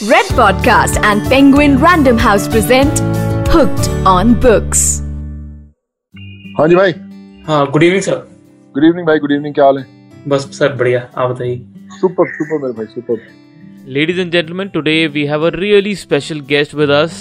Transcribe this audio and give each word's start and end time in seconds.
Red 0.00 0.26
Podcast 0.38 0.98
and 1.02 1.22
Penguin 1.30 1.78
Random 1.78 2.18
House 2.18 2.46
present 2.48 3.00
Hooked 3.54 3.88
on 4.12 4.34
Books. 4.44 4.82
हाँ 6.58 6.66
जी 6.68 6.76
भाई 6.76 6.92
हाँ 7.46 7.60
good 7.72 7.82
evening 7.82 8.02
sir 8.02 8.16
good 8.74 8.84
evening 8.84 9.06
भाई 9.06 9.18
गुड 9.24 9.32
इवनिंग 9.32 9.54
क्या 9.54 9.64
हाल 9.64 9.78
है 9.78 10.24
बस 10.28 10.48
सर 10.58 10.72
बढ़िया 10.76 11.00
आप 11.16 11.30
बताइए 11.30 11.56
सुपर 12.00 12.30
सुपर 12.36 12.62
मेरे 12.62 12.72
भाई 12.78 12.86
super 12.94 13.26
Ladies 13.96 14.18
and 14.22 14.32
gentlemen, 14.36 14.70
today 14.70 14.96
we 15.08 15.26
have 15.26 15.42
a 15.42 15.50
really 15.52 15.94
special 15.98 16.40
guest 16.48 16.74
with 16.74 16.90
us. 16.94 17.20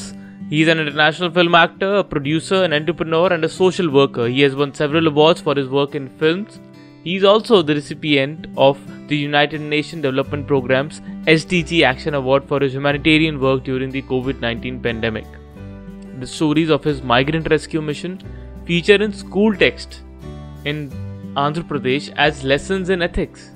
He's 0.50 0.68
an 0.68 0.80
international 0.82 1.30
film 1.38 1.55
actor, 1.55 1.91
a 2.00 2.04
producer, 2.04 2.64
an 2.64 2.73
entrepreneur, 2.73 3.28
and 3.34 3.46
a 3.46 3.50
social 3.50 3.91
worker. 4.00 4.25
He 4.28 4.41
has 4.41 4.57
won 4.62 4.73
several 4.73 5.07
awards 5.12 5.46
for 5.46 5.55
his 5.55 5.70
work 5.78 5.96
in 5.96 6.09
films. 6.23 6.59
He's 7.05 7.25
also 7.25 7.62
the 7.62 7.75
recipient 7.75 8.46
of 8.57 8.79
the 9.09 9.16
United 9.16 9.61
Nations 9.61 10.02
Development 10.02 10.46
Programme's 10.46 11.01
SDG 11.27 11.82
Action 11.84 12.14
Award 12.14 12.45
for 12.46 12.61
his 12.61 12.75
humanitarian 12.75 13.41
work 13.41 13.64
during 13.64 13.91
the 13.91 14.02
COVID 14.02 14.41
19 14.41 14.80
pandemic. 14.80 15.25
The 16.20 16.27
stories 16.28 16.70
of 16.70 16.84
his 16.84 17.02
migrant 17.02 17.51
rescue 17.51 17.83
mission 17.83 18.20
feature 18.66 19.02
in 19.02 19.12
school 19.12 19.56
text 19.56 20.02
in 20.65 20.91
Andhra 21.34 21.66
Pradesh 21.66 22.12
as 22.16 22.45
lessons 22.45 22.88
in 22.88 23.03
ethics. 23.03 23.50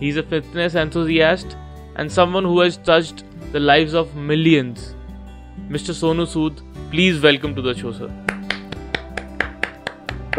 He 0.00 0.08
is 0.08 0.16
a 0.16 0.22
fitness 0.22 0.74
enthusiast 0.74 1.58
and 1.96 2.10
someone 2.10 2.44
who 2.44 2.60
has 2.60 2.78
touched 2.78 3.24
the 3.52 3.60
lives 3.60 3.92
of 3.92 4.16
millions. 4.16 4.94
Mr. 5.68 5.92
Sonu 6.00 6.26
Sood, 6.26 6.62
please 6.90 7.20
welcome 7.20 7.54
to 7.54 7.60
the 7.60 7.74
show, 7.74 7.92
sir. 7.92 8.27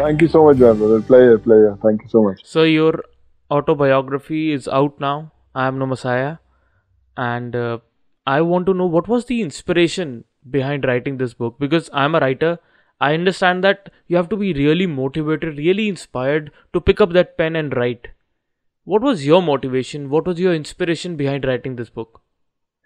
Thank 0.00 0.22
you 0.22 0.28
so 0.28 0.44
much, 0.44 0.56
my 0.56 0.72
brother. 0.72 1.02
Pleasure, 1.02 1.38
pleasure. 1.38 1.78
Thank 1.82 2.02
you 2.02 2.08
so 2.08 2.22
much. 2.22 2.40
So 2.42 2.62
your 2.62 3.04
autobiography 3.50 4.52
is 4.52 4.66
out 4.66 4.98
now. 4.98 5.32
I 5.54 5.66
am 5.66 5.78
no 5.78 5.86
Messiah, 5.86 6.38
and 7.16 7.54
uh, 7.54 7.78
I 8.26 8.40
want 8.40 8.66
to 8.66 8.74
know 8.74 8.86
what 8.86 9.08
was 9.08 9.26
the 9.26 9.42
inspiration 9.42 10.24
behind 10.48 10.84
writing 10.84 11.18
this 11.18 11.34
book 11.34 11.58
because 11.58 11.90
I'm 11.92 12.14
a 12.14 12.20
writer. 12.20 12.58
I 13.00 13.12
understand 13.14 13.62
that 13.64 13.90
you 14.06 14.16
have 14.16 14.30
to 14.30 14.36
be 14.36 14.52
really 14.54 14.86
motivated, 14.86 15.58
really 15.58 15.88
inspired 15.88 16.50
to 16.72 16.80
pick 16.80 17.00
up 17.00 17.12
that 17.12 17.36
pen 17.36 17.56
and 17.56 17.76
write. 17.76 18.08
What 18.84 19.02
was 19.02 19.26
your 19.26 19.42
motivation? 19.42 20.08
What 20.08 20.26
was 20.26 20.40
your 20.40 20.54
inspiration 20.54 21.16
behind 21.16 21.44
writing 21.44 21.76
this 21.76 21.90
book? 21.90 22.22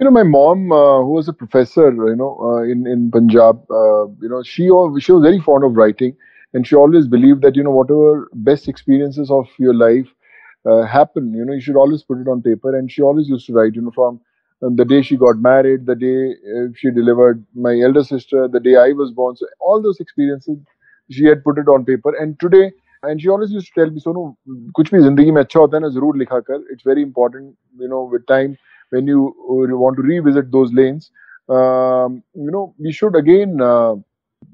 You 0.01 0.05
know, 0.05 0.11
my 0.11 0.25
mom, 0.25 0.73
uh, 0.73 0.99
who 1.03 1.13
was 1.13 1.29
a 1.29 1.33
professor, 1.33 1.93
you 1.93 2.17
know, 2.17 2.37
uh, 2.43 2.63
in 2.63 2.87
in 2.87 3.11
Punjab, 3.13 3.65
uh, 3.71 4.07
you 4.21 4.29
know, 4.29 4.43
she 4.43 4.65
she 5.07 5.13
was 5.13 5.23
very 5.23 5.41
fond 5.41 5.65
of 5.65 5.77
writing, 5.77 6.17
and 6.54 6.66
she 6.68 6.76
always 6.76 7.08
believed 7.08 7.42
that 7.44 7.56
you 7.56 7.64
know 7.64 7.72
whatever 7.72 8.30
best 8.34 8.68
experiences 8.68 9.30
of 9.32 9.48
your 9.60 9.74
life 9.74 10.08
uh, 10.70 10.84
happen, 10.84 11.34
you 11.34 11.46
know, 11.46 11.54
you 11.54 11.62
should 11.62 11.76
always 11.76 12.04
put 12.04 12.20
it 12.20 12.28
on 12.28 12.42
paper. 12.42 12.76
And 12.78 12.92
she 12.92 13.02
always 13.02 13.28
used 13.30 13.46
to 13.48 13.54
write, 13.54 13.76
you 13.76 13.82
know, 13.82 13.92
from 13.92 14.20
uh, 14.64 14.70
the 14.76 14.86
day 14.86 15.02
she 15.02 15.18
got 15.18 15.38
married, 15.38 15.86
the 15.86 15.96
day 15.96 16.34
uh, 16.56 16.68
she 16.76 16.92
delivered 16.92 17.46
my 17.56 17.80
elder 17.80 18.04
sister, 18.04 18.48
the 18.48 18.60
day 18.60 18.76
I 18.76 18.92
was 18.92 19.12
born. 19.12 19.36
So 19.36 19.48
all 19.60 19.82
those 19.82 20.00
experiences, 20.00 20.58
she 21.10 21.26
had 21.26 21.44
put 21.44 21.58
it 21.58 21.68
on 21.68 21.86
paper. 21.86 22.16
And 22.16 22.40
today, 22.40 22.72
and 23.04 23.22
she 23.22 23.30
always 23.30 23.52
used 23.52 23.68
to 23.68 23.74
tell 23.82 23.90
me, 23.90 24.00
Sonu, 24.02 24.36
कुछ 24.78 24.92
भी 24.94 25.02
जिंदगी 25.04 25.32
में 25.32 25.42
अच्छा 25.42 25.60
होता 25.60 25.78
है 25.78 25.82
ना 25.82 25.90
जरूर 25.98 26.18
लिखा 26.18 26.40
कर. 26.50 26.64
It's 26.74 26.84
very 26.84 27.02
important, 27.02 27.56
you 27.80 27.88
know, 27.88 28.04
with 28.14 28.26
time 28.28 28.58
when 28.92 29.08
you 29.08 29.22
uh, 29.50 29.78
want 29.84 29.98
to 29.98 30.04
revisit 30.04 30.52
those 30.52 30.74
lanes. 30.74 31.12
Um, 31.50 32.22
you 32.36 32.52
know, 32.52 32.74
we 32.80 32.92
should 32.92 33.16
again. 33.16 33.60
Uh, 33.62 33.96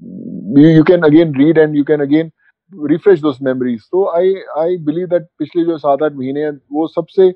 you, 0.00 0.68
you 0.68 0.84
can 0.84 1.04
again 1.04 1.32
read 1.32 1.58
and 1.58 1.76
you 1.76 1.84
can 1.84 2.00
again 2.00 2.32
refresh 2.72 3.20
those 3.20 3.40
memories. 3.40 3.86
So 3.90 4.08
I 4.08 4.24
I 4.56 4.76
believe 4.84 5.10
that 5.10 5.28
पिछले 5.38 5.64
जो 5.64 5.78
सात 5.78 6.02
आठ 6.02 6.12
महीने 6.12 6.40
हैं 6.44 6.52
वो 6.72 6.86
सबसे 6.94 7.32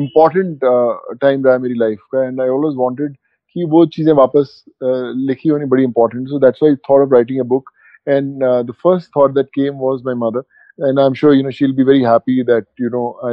important 0.00 0.66
uh, 0.72 0.94
time 1.24 1.44
रहा 1.44 1.52
है 1.52 1.58
मेरी 1.60 1.78
life 1.78 2.02
का 2.14 2.26
and 2.28 2.42
I 2.42 2.48
always 2.56 2.76
wanted 2.82 3.16
कि 3.52 3.64
वो 3.72 3.84
चीजें 3.96 4.12
वापस 4.12 4.64
uh, 4.82 5.12
लिखी 5.28 5.48
होनी 5.48 5.64
बड़ी 5.74 5.84
important. 5.84 6.28
So 6.28 6.38
that's 6.38 6.60
why 6.60 6.72
I 6.72 6.76
thought 6.86 7.04
of 7.04 7.10
writing 7.10 7.40
a 7.40 7.44
book. 7.44 7.70
And 8.06 8.42
uh, 8.42 8.62
the 8.62 8.74
first 8.82 9.12
thought 9.12 9.32
that 9.34 9.52
came 9.54 9.78
was 9.78 10.02
my 10.04 10.14
mother, 10.14 10.44
and 10.78 11.00
I'm 11.00 11.14
sure 11.14 11.32
you 11.34 11.42
know 11.42 11.50
she'll 11.50 11.78
be 11.78 11.86
very 11.88 12.02
happy 12.02 12.42
that 12.50 12.66
you 12.78 12.90
know 12.90 13.06
I 13.30 13.32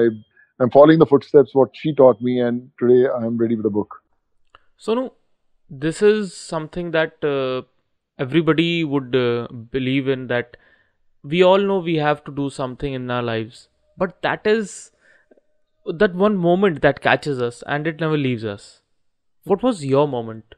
I'm 0.59 0.71
following 0.75 1.03
the 1.03 1.05
footsteps 1.05 1.53
what 1.53 1.75
she 1.81 1.93
taught 1.93 2.23
me, 2.29 2.39
and 2.39 2.71
today 2.79 3.01
I'm 3.17 3.37
ready 3.37 3.57
with 3.59 3.67
the 3.69 3.73
book. 3.75 3.99
Sonu, 4.87 5.11
this 5.69 6.01
is 6.01 6.33
something 6.33 6.89
that 6.91 7.29
uh, 7.33 7.61
everybody 8.18 8.84
would 8.84 9.14
uh, 9.14 9.48
believe 9.70 10.08
in 10.08 10.26
that 10.28 10.56
we 11.22 11.42
all 11.42 11.58
know 11.58 11.78
we 11.78 11.96
have 11.96 12.24
to 12.24 12.32
do 12.32 12.50
something 12.50 12.92
in 12.92 13.10
our 13.10 13.22
lives, 13.22 13.68
but 13.96 14.20
that 14.22 14.46
is 14.46 14.90
that 15.86 16.14
one 16.14 16.36
moment 16.36 16.82
that 16.82 17.00
catches 17.00 17.40
us 17.40 17.62
and 17.66 17.86
it 17.86 18.00
never 18.00 18.16
leaves 18.16 18.44
us. 18.44 18.82
What 19.44 19.62
was 19.62 19.84
your 19.84 20.06
moment 20.06 20.54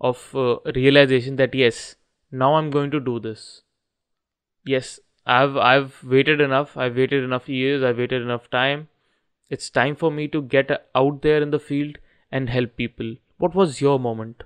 of 0.00 0.34
uh, 0.34 0.56
realization 0.74 1.36
that 1.36 1.54
yes, 1.54 1.96
now 2.32 2.54
I'm 2.54 2.70
going 2.70 2.90
to 2.92 3.00
do 3.00 3.20
this? 3.20 3.62
Yes, 4.64 5.00
I've 5.26 5.56
I've 5.56 6.02
waited 6.02 6.40
enough. 6.40 6.76
I've 6.76 6.96
waited 6.96 7.24
enough 7.24 7.48
years. 7.48 7.82
I've 7.82 7.98
waited 7.98 8.22
enough 8.22 8.48
time. 8.50 8.88
It's 9.50 9.68
time 9.68 9.96
for 9.96 10.10
me 10.10 10.28
to 10.28 10.42
get 10.42 10.70
out 10.94 11.22
there 11.22 11.42
in 11.42 11.50
the 11.50 11.58
field 11.58 11.98
and 12.30 12.48
help 12.48 12.76
people. 12.76 13.16
What 13.38 13.54
was 13.54 13.80
your 13.80 13.98
moment? 13.98 14.44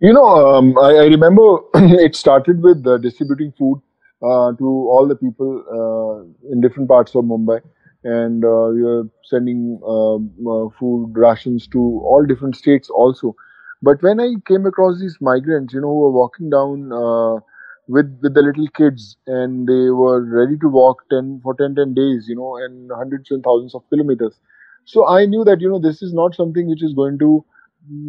You 0.00 0.12
know, 0.12 0.24
um, 0.26 0.76
I, 0.78 0.90
I 0.90 1.04
remember 1.06 1.58
it 1.74 2.14
started 2.14 2.62
with 2.62 2.86
uh, 2.86 2.98
distributing 2.98 3.52
food 3.58 3.80
uh, 4.22 4.52
to 4.52 4.64
all 4.66 5.06
the 5.08 5.16
people 5.16 5.62
uh, 5.70 6.50
in 6.52 6.60
different 6.60 6.88
parts 6.88 7.14
of 7.14 7.24
Mumbai, 7.24 7.60
and 8.04 8.44
uh, 8.44 8.68
we 8.74 8.82
were 8.82 9.04
sending 9.24 9.80
um, 9.86 10.30
uh, 10.46 10.68
food 10.78 11.12
rations 11.16 11.66
to 11.68 11.78
all 11.80 12.24
different 12.26 12.56
states 12.56 12.90
also. 12.90 13.34
But 13.82 14.02
when 14.02 14.20
I 14.20 14.34
came 14.46 14.66
across 14.66 15.00
these 15.00 15.16
migrants, 15.20 15.72
you 15.72 15.80
know, 15.80 15.88
who 15.88 16.00
were 16.00 16.10
walking 16.12 16.50
down 16.50 16.92
uh, 16.92 17.40
with 17.88 18.18
with 18.22 18.34
the 18.34 18.42
little 18.42 18.68
kids, 18.68 19.16
and 19.26 19.66
they 19.66 19.90
were 19.90 20.20
ready 20.22 20.58
to 20.58 20.68
walk 20.68 21.08
ten 21.10 21.40
for 21.42 21.54
10, 21.54 21.74
10 21.74 21.94
days, 21.94 22.26
you 22.28 22.36
know, 22.36 22.56
and 22.56 22.90
hundreds 22.94 23.30
and 23.30 23.42
thousands 23.42 23.74
of 23.74 23.82
kilometers. 23.88 24.38
So 24.84 25.06
I 25.08 25.24
knew 25.26 25.44
that 25.44 25.60
you 25.60 25.70
know 25.70 25.78
this 25.80 26.02
is 26.02 26.12
not 26.12 26.34
something 26.34 26.68
which 26.68 26.82
is 26.82 26.92
going 26.92 27.18
to 27.20 27.44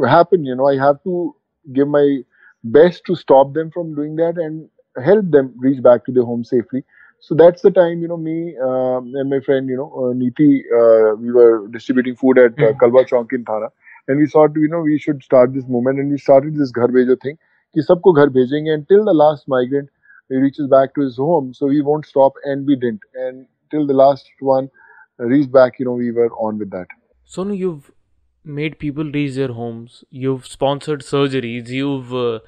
happen. 0.06 0.46
You 0.46 0.56
know, 0.56 0.68
I 0.68 0.78
have 0.78 1.02
to 1.04 1.36
give 1.74 1.88
my 1.88 2.20
best 2.64 3.04
to 3.06 3.16
stop 3.16 3.54
them 3.54 3.72
from 3.72 3.96
doing 3.96 4.16
that 4.18 4.38
and 4.38 4.70
help 5.04 5.30
them 5.30 5.54
reach 5.58 5.82
back 5.82 6.06
to 6.06 6.12
their 6.12 6.24
home 6.24 6.44
safely. 6.44 6.84
So 7.20 7.36
that's 7.36 7.62
the 7.62 7.72
time, 7.72 8.02
you 8.02 8.08
know, 8.08 8.18
me 8.18 8.56
uh, 8.62 8.98
and 8.98 9.30
my 9.30 9.40
friend, 9.40 9.68
you 9.68 9.78
know, 9.78 9.92
uh, 9.96 10.14
Neeti, 10.14 10.60
uh, 10.80 11.16
we 11.16 11.32
were 11.32 11.68
distributing 11.70 12.16
food 12.16 12.38
at 12.38 12.52
uh, 12.54 12.56
mm-hmm. 12.56 12.78
Kalwa 12.84 13.08
Chowk 13.08 13.34
in 13.34 13.44
Thane. 13.44 13.70
And 14.08 14.20
we 14.20 14.28
thought, 14.28 14.52
you 14.56 14.68
know, 14.68 14.82
we 14.82 14.98
should 15.00 15.24
start 15.24 15.54
this 15.54 15.66
movement. 15.68 16.00
And 16.00 16.12
we 16.12 16.18
started 16.18 16.56
this 16.56 16.72
Ghar 16.72 16.88
Bhejo 16.88 17.20
thing. 17.22 17.38
कि 17.76 17.84
सबको 17.84 18.14
घर 18.14 18.30
भेजेंगे 18.36 18.74
and 18.74 18.88
till 18.88 19.04
the 19.04 19.14
last 19.14 19.48
migrant 19.48 19.90
reaches 20.30 20.68
back 20.68 20.94
to 20.96 21.02
his 21.02 21.18
home, 21.18 21.54
so 21.54 21.68
we 21.68 21.82
won't 21.82 22.06
stop 22.06 22.34
and 22.44 22.66
we 22.66 22.76
didn't. 22.76 23.02
And 23.16 23.46
till 23.72 23.86
the 23.86 23.94
last 23.94 24.30
one 24.40 24.70
reached 25.18 25.52
back, 25.52 25.80
you 25.80 25.86
know, 25.86 25.94
we 25.94 26.12
were 26.12 26.30
on 26.48 26.58
with 26.58 26.72
that. 26.72 26.88
Sonu, 27.28 27.58
you've 27.58 27.92
made 28.48 28.80
people 28.80 29.04
reach 29.04 29.36
their 29.36 29.54
homes. 29.54 30.04
You've 30.10 30.46
sponsored 30.48 31.02
surgeries. 31.02 31.70
You've 31.70 32.14
uh, 32.14 32.40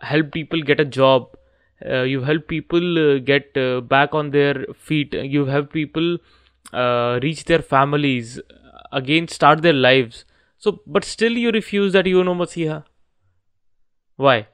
helped 0.00 0.32
people 0.32 0.62
get 0.62 0.80
a 0.80 0.84
job. 0.84 1.36
Uh, 1.84 2.02
you've 2.02 2.24
helped 2.24 2.48
people 2.48 2.98
uh, 2.98 3.18
get 3.18 3.56
uh, 3.56 3.80
back 3.80 4.14
on 4.14 4.30
their 4.30 4.66
feet. 4.74 5.12
You've 5.12 5.48
helped 5.48 5.72
people 5.72 6.18
uh, 6.72 7.18
reach 7.22 7.44
their 7.44 7.60
families, 7.60 8.40
again 8.92 9.28
start 9.28 9.62
their 9.62 9.72
lives. 9.72 10.24
So, 10.58 10.80
but 10.86 11.04
still 11.04 11.32
you 11.32 11.50
refuse 11.50 11.92
that 11.92 12.06
you 12.06 12.24
know 12.24 12.34
Masiha. 12.34 12.84
Why? 14.16 14.48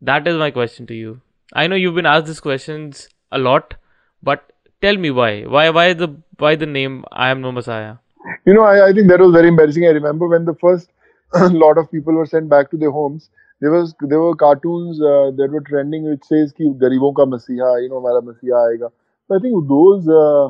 That 0.00 0.26
is 0.26 0.36
my 0.36 0.50
question 0.50 0.86
to 0.88 0.94
you. 0.94 1.20
I 1.52 1.66
know 1.66 1.76
you've 1.76 1.94
been 1.94 2.06
asked 2.06 2.26
these 2.26 2.40
questions 2.40 3.08
a 3.32 3.38
lot, 3.38 3.74
but 4.22 4.52
tell 4.82 4.96
me 4.96 5.10
why. 5.10 5.42
Why? 5.42 5.70
Why 5.70 5.92
the 5.92 6.08
why 6.38 6.56
the 6.56 6.66
name 6.66 7.04
I 7.12 7.30
am 7.30 7.40
no 7.40 7.52
Messiah? 7.52 7.96
you 8.44 8.54
know, 8.54 8.62
I, 8.62 8.88
I 8.88 8.92
think 8.92 9.08
that 9.08 9.20
was 9.20 9.32
very 9.32 9.48
embarrassing. 9.48 9.84
I 9.84 9.90
remember 9.90 10.28
when 10.28 10.44
the 10.44 10.54
first 10.54 10.90
lot 11.34 11.78
of 11.78 11.90
people 11.90 12.14
were 12.14 12.26
sent 12.26 12.48
back 12.48 12.70
to 12.70 12.76
their 12.76 12.90
homes. 12.90 13.30
There 13.60 13.70
was 13.70 13.94
there 14.00 14.20
were 14.20 14.36
cartoons 14.36 15.00
uh, 15.00 15.30
that 15.36 15.48
were 15.50 15.62
trending 15.62 16.08
which 16.08 16.24
says 16.24 16.52
ki 16.52 16.72
garibon 16.82 17.14
ka 17.16 17.24
masiha, 17.24 17.82
you 17.82 17.88
know, 17.88 18.00
hamara 18.00 18.22
masiha 18.22 18.72
aega. 18.72 18.90
So 19.26 19.36
I 19.36 19.38
think 19.38 19.68
those 19.68 20.08
uh, 20.08 20.46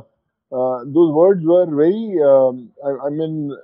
uh, 0.52 0.84
those 0.84 1.12
words 1.12 1.44
were 1.44 1.66
very. 1.66 2.18
Um, 2.22 2.70
I, 2.84 3.06
I, 3.06 3.10
mean, 3.10 3.56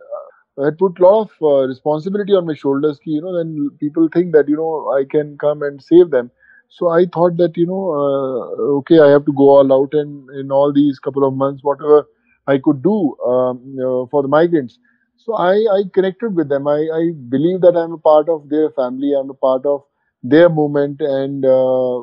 uh, 0.58 0.66
I 0.66 0.70
put 0.70 0.98
a 0.98 1.02
lot 1.02 1.22
of 1.22 1.30
uh, 1.42 1.66
responsibility 1.66 2.32
on 2.34 2.46
my 2.46 2.54
shoulders. 2.54 3.00
Ki, 3.04 3.12
you 3.12 3.20
know, 3.20 3.36
then 3.36 3.70
people 3.80 4.08
think 4.12 4.32
that 4.32 4.48
you 4.48 4.56
know 4.56 4.92
I 4.92 5.04
can 5.10 5.36
come 5.38 5.62
and 5.62 5.82
save 5.82 6.10
them. 6.10 6.30
So 6.68 6.88
I 6.88 7.06
thought 7.06 7.36
that 7.36 7.56
you 7.56 7.66
know, 7.66 7.90
uh, 7.90 8.62
okay, 8.78 9.00
I 9.00 9.08
have 9.10 9.26
to 9.26 9.32
go 9.32 9.50
all 9.56 9.72
out 9.72 9.92
and 9.92 10.30
in 10.30 10.52
all 10.52 10.72
these 10.72 10.98
couple 10.98 11.26
of 11.26 11.34
months, 11.34 11.62
whatever 11.62 12.06
I 12.46 12.58
could 12.58 12.82
do 12.82 13.16
um, 13.20 14.08
for 14.10 14.22
the 14.22 14.28
migrants. 14.28 14.78
So 15.16 15.34
I, 15.34 15.52
I 15.52 15.82
connected 15.94 16.34
with 16.34 16.48
them. 16.48 16.66
I, 16.66 16.78
I 16.92 17.12
believe 17.28 17.60
that 17.60 17.76
I'm 17.76 17.92
a 17.92 17.98
part 17.98 18.28
of 18.28 18.48
their 18.48 18.70
family. 18.70 19.12
I'm 19.18 19.30
a 19.30 19.34
part 19.34 19.64
of 19.64 19.84
their 20.24 20.48
movement, 20.48 21.00
and 21.00 21.44
uh, 21.44 22.00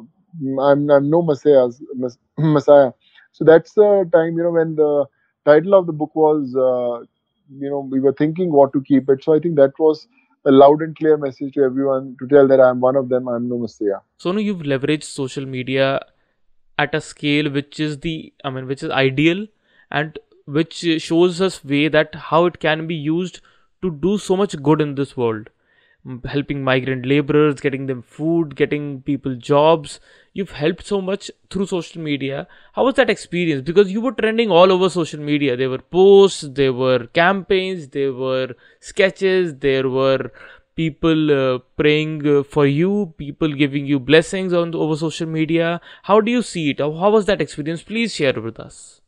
I'm, 0.61 0.89
I'm 0.89 1.09
no 1.09 1.21
messiah, 1.21 1.67
messiah. 2.37 2.91
So 3.31 3.43
that's 3.43 3.73
the 3.73 4.09
time, 4.13 4.37
you 4.37 4.43
know, 4.43 4.51
when 4.51 4.75
the 4.75 5.05
title 5.45 5.73
of 5.73 5.85
the 5.85 5.93
book 5.93 6.15
was, 6.15 6.55
uh, 6.55 7.05
you 7.51 7.69
know, 7.69 7.87
we 7.91 7.99
were 7.99 8.13
thinking 8.13 8.51
what 8.51 8.73
to 8.73 8.81
keep 8.81 9.09
it. 9.09 9.23
So 9.23 9.33
I 9.33 9.39
think 9.39 9.55
that 9.55 9.73
was 9.79 10.07
a 10.45 10.51
loud 10.51 10.81
and 10.81 10.95
clear 10.95 11.17
message 11.17 11.53
to 11.53 11.63
everyone 11.63 12.15
to 12.19 12.27
tell 12.27 12.47
that 12.47 12.61
I'm 12.61 12.79
one 12.79 12.95
of 12.95 13.09
them. 13.09 13.27
I'm 13.27 13.49
Namasteya. 13.49 14.01
So 14.17 14.31
now 14.31 14.39
you've 14.39 14.61
leveraged 14.61 15.03
social 15.03 15.45
media 15.45 16.05
at 16.77 16.95
a 16.95 17.01
scale 17.01 17.49
which 17.49 17.79
is 17.79 17.99
the, 17.99 18.33
I 18.43 18.49
mean, 18.49 18.67
which 18.67 18.83
is 18.83 18.89
ideal 18.89 19.45
and 19.91 20.17
which 20.57 20.85
shows 21.07 21.39
us 21.41 21.63
way 21.63 21.87
that 21.87 22.15
how 22.15 22.45
it 22.45 22.59
can 22.59 22.87
be 22.87 22.95
used 22.95 23.39
to 23.81 23.91
do 23.91 24.17
so 24.17 24.35
much 24.35 24.61
good 24.61 24.81
in 24.81 24.95
this 24.95 25.15
world. 25.15 25.49
Helping 26.25 26.63
migrant 26.63 27.05
laborers 27.05 27.59
getting 27.59 27.85
them 27.87 28.01
food 28.01 28.55
getting 28.55 29.01
people 29.01 29.35
jobs. 29.35 29.99
You've 30.33 30.51
helped 30.51 30.85
so 30.85 31.01
much 31.01 31.29
through 31.49 31.65
social 31.67 32.01
media. 32.01 32.47
How 32.73 32.85
was 32.85 32.95
that 32.95 33.09
experience? 33.09 33.61
Because 33.61 33.91
you 33.91 34.01
were 34.01 34.13
trending 34.13 34.49
all 34.49 34.71
over 34.71 34.89
social 34.89 35.19
media. 35.19 35.57
There 35.57 35.69
were 35.69 35.85
posts 35.97 36.45
there 36.61 36.73
were 36.73 37.07
campaigns 37.07 37.89
there 37.89 38.13
were 38.13 38.55
sketches 38.79 39.55
there 39.57 39.89
were 39.89 40.31
people 40.75 41.31
uh, 41.31 41.59
praying 41.75 42.25
uh, 42.25 42.43
for 42.43 42.65
you 42.65 43.13
people 43.17 43.51
giving 43.51 43.85
you 43.85 43.99
blessings 43.99 44.53
on 44.53 44.73
over 44.73 44.95
social 44.95 45.27
media. 45.27 45.81
How 46.03 46.21
do 46.21 46.31
you 46.31 46.41
see 46.41 46.69
it? 46.71 46.79
How, 46.79 46.93
how 46.93 47.11
was 47.11 47.25
that 47.25 47.41
experience? 47.41 47.83
Please 47.83 48.15
share 48.15 48.41
with 48.41 48.59
us 48.59 49.01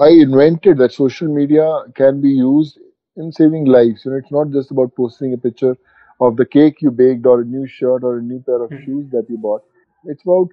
i 0.00 0.08
invented 0.08 0.78
that 0.78 0.92
social 0.92 1.28
media 1.28 1.66
can 1.94 2.20
be 2.20 2.30
used 2.30 2.78
in 3.16 3.32
saving 3.32 3.64
lives 3.64 4.04
you 4.04 4.10
know 4.10 4.18
it's 4.18 4.32
not 4.32 4.50
just 4.50 4.70
about 4.70 4.94
posting 4.96 5.32
a 5.32 5.38
picture 5.38 5.76
of 6.20 6.36
the 6.36 6.46
cake 6.46 6.80
you 6.80 6.90
baked 6.90 7.26
or 7.26 7.40
a 7.40 7.44
new 7.44 7.66
shirt 7.66 8.02
or 8.02 8.18
a 8.18 8.22
new 8.22 8.40
pair 8.40 8.62
of 8.62 8.70
mm-hmm. 8.70 8.84
shoes 8.84 9.10
that 9.10 9.26
you 9.28 9.38
bought. 9.38 9.62
It's 10.04 10.22
about 10.22 10.48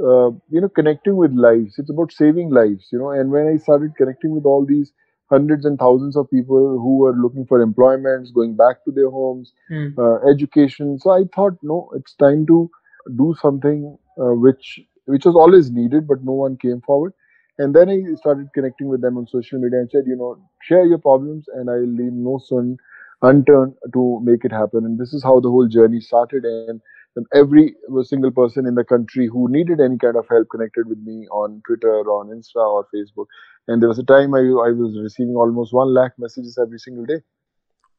uh, 0.00 0.30
you 0.50 0.60
know 0.60 0.68
connecting 0.68 1.16
with 1.16 1.32
lives. 1.32 1.78
It's 1.78 1.90
about 1.90 2.12
saving 2.12 2.50
lives. 2.50 2.88
You 2.90 2.98
know, 2.98 3.10
and 3.10 3.30
when 3.30 3.46
I 3.46 3.56
started 3.56 3.96
connecting 3.96 4.34
with 4.34 4.44
all 4.44 4.64
these 4.66 4.92
hundreds 5.30 5.64
and 5.64 5.78
thousands 5.78 6.16
of 6.16 6.30
people 6.30 6.78
who 6.78 6.98
were 6.98 7.14
looking 7.14 7.46
for 7.46 7.60
employments, 7.60 8.30
going 8.30 8.56
back 8.56 8.84
to 8.84 8.92
their 8.92 9.10
homes, 9.10 9.52
mm. 9.70 9.96
uh, 9.98 10.28
education. 10.30 10.98
So 10.98 11.10
I 11.10 11.24
thought, 11.34 11.54
no, 11.62 11.90
it's 11.94 12.14
time 12.14 12.46
to 12.46 12.70
do 13.16 13.34
something 13.40 13.96
uh, 14.18 14.34
which 14.34 14.80
which 15.06 15.24
was 15.24 15.34
always 15.34 15.70
needed, 15.70 16.08
but 16.08 16.24
no 16.24 16.32
one 16.32 16.56
came 16.56 16.80
forward. 16.80 17.12
And 17.58 17.74
then 17.74 17.88
I 17.88 18.14
started 18.16 18.48
connecting 18.54 18.88
with 18.88 19.00
them 19.00 19.16
on 19.16 19.26
social 19.28 19.60
media 19.60 19.78
and 19.80 19.90
said, 19.90 20.04
you 20.06 20.16
know, 20.16 20.36
share 20.62 20.84
your 20.84 20.98
problems, 20.98 21.46
and 21.54 21.70
I'll 21.70 21.86
leave 21.86 22.12
no 22.12 22.38
stone 22.38 22.78
unturned 23.22 23.74
to 23.92 24.20
make 24.22 24.44
it 24.44 24.52
happen. 24.52 24.84
And 24.84 24.98
this 24.98 25.14
is 25.14 25.22
how 25.22 25.40
the 25.40 25.50
whole 25.50 25.68
journey 25.68 26.00
started. 26.00 26.44
And, 26.44 26.80
and 27.16 27.26
every 27.32 27.76
single 28.02 28.32
person 28.32 28.66
in 28.66 28.74
the 28.74 28.84
country 28.84 29.28
who 29.28 29.48
needed 29.48 29.80
any 29.80 29.96
kind 29.98 30.16
of 30.16 30.26
help 30.28 30.48
connected 30.50 30.88
with 30.88 30.98
me 30.98 31.28
on 31.28 31.62
Twitter, 31.66 32.00
on 32.00 32.36
Insta, 32.36 32.56
or 32.56 32.88
Facebook. 32.92 33.26
And 33.68 33.80
there 33.80 33.88
was 33.88 34.00
a 34.00 34.04
time 34.04 34.34
I, 34.34 34.40
I 34.40 34.72
was 34.72 34.98
receiving 35.00 35.36
almost 35.36 35.72
one 35.72 35.94
lakh 35.94 36.12
messages 36.18 36.58
every 36.60 36.78
single 36.78 37.06
day. 37.06 37.22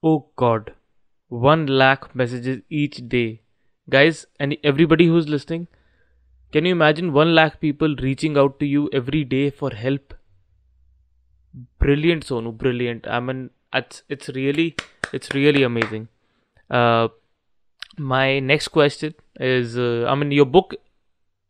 Oh 0.04 0.28
God, 0.36 0.74
one 1.30 1.66
lakh 1.66 2.14
messages 2.14 2.62
each 2.70 3.08
day, 3.08 3.42
guys, 3.90 4.28
and 4.40 4.58
everybody 4.64 5.08
who's 5.08 5.30
listening. 5.30 5.70
Can 6.52 6.66
you 6.66 6.72
imagine 6.72 7.14
one 7.14 7.36
lakh 7.36 7.60
people 7.60 7.96
reaching 7.98 8.36
out 8.38 8.60
to 8.60 8.66
you 8.66 8.90
every 8.92 9.24
day 9.24 9.52
for 9.52 9.70
help? 9.72 10.16
Brilliant, 11.80 12.26
Sonu, 12.26 12.52
brilliant. 12.58 13.08
I 13.08 13.20
mean, 13.20 13.50
it's 13.74 14.04
it's 14.10 14.30
really 14.30 14.76
it's 15.14 15.34
really 15.34 15.64
amazing. 15.64 16.08
Uh, 16.70 17.08
my 17.98 18.40
next 18.40 18.70
question 18.70 19.14
is 19.40 19.78
uh, 19.78 20.06
I 20.10 20.16
mean, 20.16 20.32
your 20.32 20.46
book, 20.46 20.76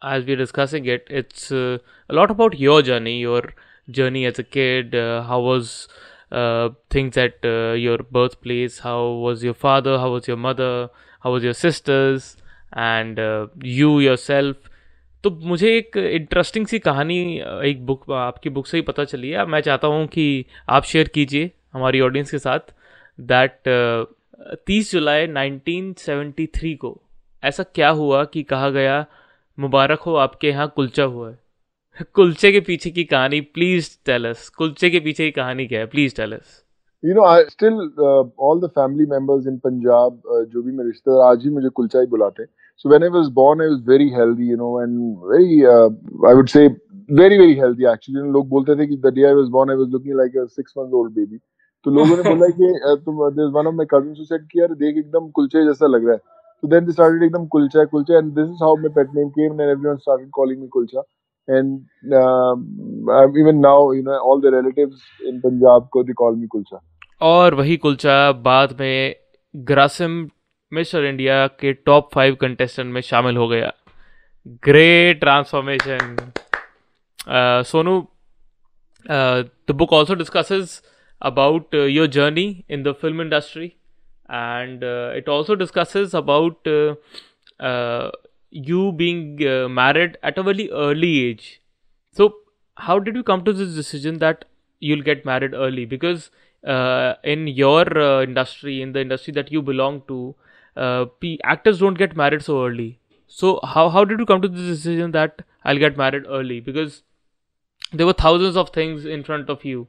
as 0.01 0.25
we're 0.25 0.35
discussing 0.37 0.85
it, 0.85 1.07
it's 1.09 1.51
uh, 1.51 1.79
a 2.09 2.13
lot 2.13 2.31
about 2.31 2.59
your 2.59 2.81
journey, 2.83 3.19
your 3.19 3.53
journey 3.89 4.25
as 4.25 4.39
a 4.39 4.43
kid. 4.43 4.95
Uh, 4.95 5.23
how 5.23 5.39
was 5.41 5.87
uh, 6.31 6.69
things 6.89 7.17
at 7.17 7.43
uh, 7.43 7.73
your 7.73 7.97
birthplace? 7.99 8.79
How 8.79 9.09
was 9.09 9.43
your 9.43 9.55
father? 9.55 9.97
How 9.99 10.11
was 10.11 10.27
your 10.27 10.37
mother? 10.37 10.89
How 11.21 11.31
was 11.31 11.43
your 11.43 11.53
sisters? 11.55 12.37
And 12.73 13.19
you 13.63 13.99
yourself. 13.99 14.57
तो 15.25 15.29
मुझे 15.43 15.69
एक 15.77 15.97
interesting 15.97 16.65
सी 16.67 16.79
कहानी, 16.79 17.15
एक 17.65 17.85
book 17.85 18.11
आपकी 18.11 18.49
book 18.49 18.67
से 18.67 18.77
ही 18.77 18.81
पता 18.81 19.03
चली 19.03 19.29
है। 19.29 19.45
मैं 19.45 19.61
चाहता 19.61 19.87
हूँ 19.87 20.05
कि 20.07 20.45
आप 20.69 20.83
शेयर 20.83 21.07
कीजिए 21.07 21.51
हमारी 21.73 22.01
ऑडियंस 22.01 22.31
के 22.31 22.39
साथ 22.39 22.59
दैट 23.19 23.69
तीस 24.67 24.91
जुलाई 24.91 25.27
1973 25.27 26.75
को 26.75 27.01
ऐसा 27.43 27.63
क्या 27.63 27.89
हुआ 27.89 28.23
कि 28.23 28.43
कहा 28.43 28.69
गया, 28.69 29.05
मुबारक 29.59 29.99
हो, 29.99 30.15
आपके 30.15 30.47
यहाँ 30.47 30.71
कुलचा 30.75 31.03
हुआ 31.03 31.29
है। 31.29 31.39
कुलचे 32.13 32.51
के 32.51 32.59
पीछे 32.59 32.89
की 32.89 33.03
कहानी 33.03 33.41
प्लीज़ 33.41 33.89
टेल 34.05 34.29
अस 34.29 34.49
कुलचे 34.49 34.89
के 34.89 34.99
पीछे 34.99 35.25
की 35.25 35.31
कहानी 35.31 35.67
क्या 35.67 35.79
है? 35.79 35.85
Please 35.85 36.15
tell 36.15 36.33
us 36.33 36.63
you 37.03 37.13
know 37.13 37.25
I 37.25 37.43
still 37.43 37.73
all 38.39 38.61
the 38.61 38.69
family 38.75 39.05
members 39.05 39.47
in 39.47 39.57
Punjab 39.57 40.21
जो 40.53 40.61
भी 40.61 40.71
मेरे 40.71 40.89
रिश्तेदार, 40.89 41.31
आज 41.31 41.43
ही 41.43 41.49
मुझे 41.49 41.69
कुलचा 41.69 41.99
ही 41.99 42.07
बुलाते 42.07 42.43
हैं। 42.43 42.49
So 42.78 42.88
when 42.88 43.02
I 43.02 43.08
was 43.18 43.28
born 43.40 43.62
I 43.62 43.68
was 43.68 43.84
very 43.88 44.08
healthy 44.14 44.50
you 44.50 44.56
know 44.56 44.72
and 44.82 44.98
very 45.32 45.62
I 46.28 46.34
would 46.40 46.48
say 46.56 46.66
very 47.20 47.38
very 47.38 47.54
healthy 47.60 47.92
actually 47.92 48.32
लोग 48.32 48.48
बोलते 48.48 48.76
थे 48.80 48.86
कि 48.86 48.96
the 48.96 49.14
day 49.14 49.24
I 49.28 49.34
was 49.34 49.48
born 49.58 49.70
I 49.70 49.76
was 49.76 49.92
looking 49.92 50.16
like 50.16 50.36
a 50.36 50.44
6 50.58 50.76
month 50.78 50.92
old 51.02 51.14
baby 51.14 51.38
तो 51.84 51.90
लोगों 51.90 52.16
ने 52.16 52.28
बोला 52.28 52.48
कि 52.60 52.98
तुम 53.04 53.16
one 53.58 53.66
of 53.66 53.74
my 53.74 53.86
cousins 53.94 54.18
who 54.18 54.24
said 54.24 54.46
कि 54.52 54.60
यार 54.60 54.74
देख 54.84 54.96
एकदम 54.96 55.28
कुलचे 55.38 55.64
जैसा 55.66 55.86
लग 55.96 56.06
रहा 56.06 56.14
है 56.14 56.38
so 56.62 56.68
then 56.72 56.86
they 56.86 56.94
started 56.94 57.22
एकदम 57.22 57.46
kulcha 57.52 57.84
kulcha 57.92 58.18
and 58.18 58.38
this 58.38 58.48
is 58.54 58.62
how 58.64 58.74
my 58.80 58.88
pet 58.96 59.14
name 59.18 59.28
came 59.36 59.60
and 59.60 59.74
everyone 59.74 60.00
started 60.00 60.30
calling 60.38 60.58
me 60.62 60.68
kulcha 60.74 61.04
and 61.48 62.14
uh, 62.18 62.54
even 63.42 63.62
now 63.66 63.78
you 63.98 64.02
know 64.08 64.18
all 64.30 64.42
the 64.46 64.52
relatives 64.54 65.06
in 65.30 65.40
Punjab 65.44 65.86
को 65.94 66.04
they 66.08 66.16
call 66.22 66.36
me 66.42 66.50
kulcha 66.56 66.80
और 67.28 67.54
वही 67.54 67.76
कुलचा 67.76 68.20
बाद 68.44 68.76
में 68.80 69.14
Grasim 69.54 70.12
mister 70.72 71.04
India 71.04 71.46
के 71.60 71.72
top 71.72 72.10
five 72.14 72.34
contestant 72.40 72.92
में 72.92 73.00
शामिल 73.00 73.36
हो 73.36 73.48
गया 73.48 73.72
great 74.64 75.20
transformation 75.20 76.16
Sonu 77.70 78.00
the 79.10 79.74
book 79.74 79.92
also 79.92 80.14
discusses 80.14 80.80
about 81.20 81.74
uh, 81.74 81.82
your 81.82 82.06
journey 82.06 82.64
in 82.68 82.82
the 82.82 82.94
film 82.94 83.20
industry 83.20 83.76
and 84.28 84.82
uh, 84.82 85.12
it 85.14 85.28
also 85.28 85.54
discusses 85.54 86.14
about 86.14 86.66
uh, 86.66 88.10
you 88.50 88.92
being 88.92 89.36
married 89.72 90.16
at 90.22 90.38
a 90.38 90.42
very 90.42 90.70
early 90.70 91.26
age 91.26 91.60
so 92.12 92.34
how 92.76 92.98
did 92.98 93.14
you 93.14 93.22
come 93.22 93.44
to 93.44 93.52
this 93.52 93.74
decision 93.74 94.18
that 94.18 94.44
you'll 94.80 95.02
get 95.02 95.24
married 95.24 95.54
early 95.54 95.84
because 95.84 96.30
uh, 96.66 97.14
in 97.22 97.46
your 97.46 97.98
uh, 97.98 98.22
industry 98.22 98.80
in 98.80 98.92
the 98.92 99.00
industry 99.00 99.32
that 99.32 99.52
you 99.52 99.60
belong 99.60 100.02
to 100.08 100.34
uh, 100.75 101.05
actors 101.43 101.79
don't 101.79 101.97
get 101.97 102.15
married 102.15 102.43
so 102.43 102.65
early 102.65 102.99
so 103.27 103.59
how, 103.63 103.89
how 103.89 104.05
did 104.05 104.19
you 104.19 104.25
come 104.25 104.41
to 104.41 104.47
this 104.47 104.67
decision 104.77 105.11
that 105.11 105.41
i'll 105.63 105.77
get 105.77 105.97
married 105.97 106.23
early 106.27 106.59
because 106.59 107.03
there 107.93 108.05
were 108.05 108.13
thousands 108.13 108.57
of 108.57 108.69
things 108.69 109.05
in 109.05 109.23
front 109.23 109.49
of 109.49 109.63
you 109.65 109.87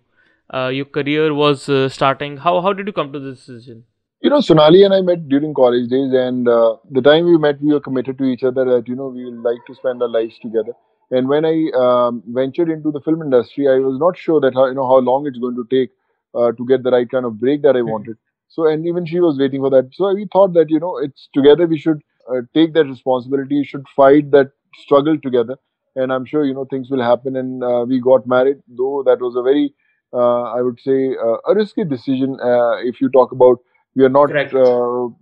uh, 0.52 0.68
your 0.68 0.84
career 0.84 1.34
was 1.34 1.68
uh, 1.68 1.88
starting. 1.88 2.36
How 2.36 2.60
how 2.60 2.72
did 2.72 2.86
you 2.86 2.92
come 2.92 3.12
to 3.12 3.18
this 3.18 3.46
decision? 3.46 3.84
You 4.20 4.30
know, 4.30 4.40
Sonali 4.40 4.82
and 4.84 4.94
I 4.94 5.00
met 5.00 5.28
during 5.28 5.54
college 5.54 5.90
days, 5.90 6.12
and 6.12 6.48
uh, 6.48 6.76
the 6.90 7.02
time 7.02 7.26
we 7.26 7.36
met, 7.36 7.60
we 7.60 7.72
were 7.72 7.80
committed 7.80 8.18
to 8.18 8.24
each 8.24 8.44
other 8.44 8.64
that 8.64 8.88
you 8.88 8.94
know 8.94 9.08
we 9.08 9.24
would 9.24 9.42
like 9.42 9.64
to 9.66 9.74
spend 9.74 10.02
our 10.02 10.08
lives 10.08 10.38
together. 10.40 10.72
And 11.10 11.28
when 11.28 11.44
I 11.44 11.70
um, 11.78 12.22
ventured 12.26 12.68
into 12.68 12.90
the 12.90 13.00
film 13.00 13.22
industry, 13.22 13.68
I 13.68 13.78
was 13.78 13.98
not 13.98 14.16
sure 14.16 14.40
that 14.40 14.54
how, 14.54 14.66
you 14.66 14.74
know 14.74 14.86
how 14.86 14.98
long 14.98 15.26
it's 15.26 15.38
going 15.38 15.56
to 15.56 15.66
take 15.70 15.90
uh, 16.34 16.52
to 16.52 16.66
get 16.66 16.82
the 16.82 16.90
right 16.90 17.08
kind 17.08 17.24
of 17.26 17.38
break 17.40 17.62
that 17.62 17.76
I 17.76 17.80
hmm. 17.80 17.90
wanted. 17.90 18.16
So, 18.48 18.66
and 18.66 18.86
even 18.86 19.06
she 19.06 19.20
was 19.20 19.38
waiting 19.38 19.60
for 19.60 19.70
that. 19.70 19.90
So 19.92 20.12
we 20.14 20.26
thought 20.32 20.54
that 20.54 20.70
you 20.70 20.80
know 20.80 20.98
it's 20.98 21.28
together 21.34 21.66
we 21.66 21.78
should 21.78 22.00
uh, 22.30 22.40
take 22.54 22.74
that 22.74 22.86
responsibility, 22.86 23.56
you 23.56 23.64
should 23.64 23.86
fight 23.94 24.30
that 24.32 24.50
struggle 24.78 25.18
together. 25.18 25.56
And 25.94 26.12
I'm 26.12 26.24
sure 26.26 26.44
you 26.44 26.54
know 26.54 26.66
things 26.66 26.90
will 26.90 27.02
happen. 27.02 27.36
And 27.36 27.62
uh, 27.64 27.84
we 27.88 28.00
got 28.00 28.26
married, 28.26 28.58
though 28.68 29.02
that 29.06 29.20
was 29.20 29.36
a 29.36 29.42
very 29.42 29.74
uh, 30.12 30.42
I 30.42 30.62
would 30.62 30.78
say, 30.80 31.14
uh, 31.16 31.36
a 31.48 31.54
risky 31.54 31.84
decision. 31.84 32.38
Uh, 32.42 32.76
if 32.78 33.00
you 33.00 33.10
talk 33.10 33.32
about, 33.32 33.58
we 33.94 34.04
are 34.04 34.08
not, 34.08 34.30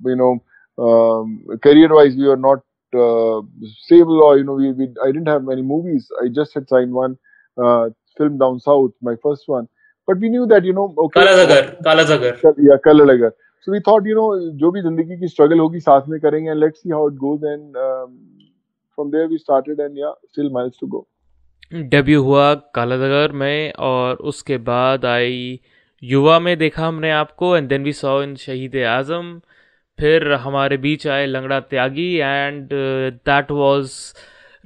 you 0.05 0.17
know, 0.17 0.43
um, 0.79 1.45
career-wise, 1.63 2.17
we 2.17 2.27
are 2.27 2.37
not 2.37 2.59
stable, 3.85 4.23
or 4.23 4.39
you 4.39 4.45
know, 4.45 4.55
we, 4.55 4.73
we, 4.73 4.89
I 5.03 5.07
didn't 5.07 5.29
have 5.29 5.43
many 5.45 5.63
movies. 5.63 6.09
I 6.23 6.29
just 6.29 6.55
had 6.55 6.69
signed 6.69 6.93
one 6.93 7.17
film 8.17 8.39
down 8.39 8.61
south, 8.61 8.93
my 9.03 9.15
first 9.23 9.45
one. 9.47 9.69
But 10.09 10.17
we 10.17 10.29
knew 10.29 10.47
that 10.47 10.65
you 10.65 10.73
know 10.73 10.87
yeah 12.61 12.77
Kala 12.77 13.05
Jagar 13.15 13.31
so 13.67 13.73
we 13.73 13.81
thought 13.81 14.07
you 14.07 14.15
know 14.15 14.27
जो 14.59 14.71
भी 14.71 14.81
ज़िंदगी 14.83 15.19
की 15.21 15.29
struggle 15.29 15.59
होगी 15.59 15.81
साथ 15.81 16.09
में 16.09 16.19
करेंगे 16.21 16.51
and 16.51 16.61
let's 16.61 16.79
see 16.79 16.91
how 16.91 17.09
it 17.09 17.15
goes 17.15 17.45
and 17.45 17.77
from 17.77 19.11
there 19.11 19.27
we 19.27 19.39
started 19.39 19.81
and 19.81 19.99
yeah 19.99 20.11
still 20.11 20.51
miles 20.53 20.79
to 20.81 20.87
go 20.87 21.07
debut 21.73 22.23
हुआ 22.23 22.55
काला 22.75 22.97
जगर 22.97 23.33
में 23.33 23.73
और 23.73 24.17
उसके 24.33 24.59
बाद 24.67 25.05
आई 25.05 25.61
युवा 26.03 26.39
में 26.41 26.57
देखा 26.59 26.87
हमने 26.87 27.11
आपको 27.11 27.57
and 27.57 27.69
then 27.69 27.85
we 27.85 27.93
saw 27.93 28.23
in 28.23 28.35
Shaheed 28.37 28.77
Azam. 28.77 29.39
फिर 29.99 30.33
हमारे 30.33 30.77
बीच 30.77 31.07
आए 31.07 31.27
Langda 31.27 31.61
Tyagi 31.61 32.15
and 32.17 32.69
that 33.29 33.51
was 33.51 33.93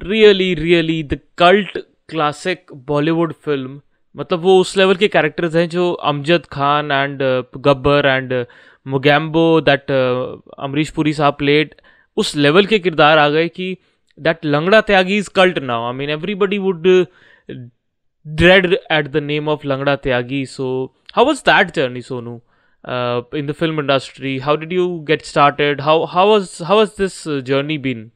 really 0.00 0.54
really 0.54 1.02
the 1.02 1.18
cult 1.38 1.78
classic 2.08 2.72
Bollywood 2.86 3.32
film 3.32 3.80
मतलब 4.18 4.40
वो 4.40 4.58
उस 4.60 4.76
लेवल 4.76 4.94
के 4.96 5.08
कैरेक्टर्स 5.08 5.54
हैं 5.56 5.68
जो 5.68 5.92
Amjad 5.92 6.46
Khan 6.52 6.92
and 6.92 7.22
uh, 7.22 7.58
Gabbar 7.58 8.06
and 8.06 8.32
uh, 8.32 8.44
Mogambo 8.86 9.60
that 9.60 9.90
uh, 9.90 10.54
Amrish 10.58 10.90
Puri 10.90 11.12
साहब 11.12 11.34
प्लेट 11.38 11.74
उस 12.16 12.34
लेवल 12.36 12.66
के 12.66 12.78
किरदार 12.78 13.18
आ 13.18 13.28
गए 13.28 13.48
कि 13.48 13.76
that 14.18 14.44
Langda 14.44 14.80
Tyagi 14.80 15.16
is 15.18 15.30
cult 15.34 15.58
now 15.58 15.86
I 15.86 15.92
mean 15.92 16.10
everybody 16.10 16.58
would 16.58 16.86
dread 18.26 18.72
at 18.92 19.08
the 19.08 19.16
name 19.16 19.48
of 19.48 19.66
Langda 19.66 19.96
Tyagi. 19.96 20.44
So 20.46 20.94
how 21.14 21.24
was 21.24 21.42
that 21.46 21.74
journey 21.74 22.02
Sonu 22.02 22.40
in 23.38 23.46
the 23.46 23.52
film 23.52 23.80
industry 23.80 24.38
how 24.38 24.56
did 24.56 24.72
you 24.72 24.88
get 25.08 25.22
started? 25.22 25.80
How 25.80 26.06
how 26.06 26.24
was, 26.30 26.48
how 26.62 26.76
was 26.76 26.88
this 26.98 27.28
journey 27.28 27.78
been 27.78 28.10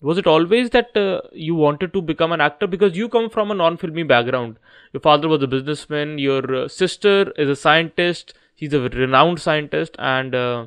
Was 0.00 0.18
it 0.18 0.26
always 0.26 0.70
that 0.70 0.96
uh, 0.96 1.22
you 1.32 1.54
wanted 1.54 1.92
to 1.94 2.02
become 2.02 2.32
an 2.32 2.40
actor 2.40 2.66
because 2.66 2.96
you 2.96 3.08
come 3.08 3.30
from 3.30 3.50
a 3.50 3.54
non-filmy 3.54 4.02
background? 4.02 4.58
Your 4.92 5.00
father 5.00 5.28
was 5.28 5.42
a 5.42 5.46
businessman. 5.46 6.18
Your 6.18 6.54
uh, 6.54 6.68
sister 6.68 7.32
is 7.36 7.48
a 7.48 7.56
scientist. 7.56 8.34
She's 8.56 8.74
a 8.74 8.80
renowned 8.80 9.40
scientist, 9.40 9.96
and 9.98 10.34
uh, 10.34 10.66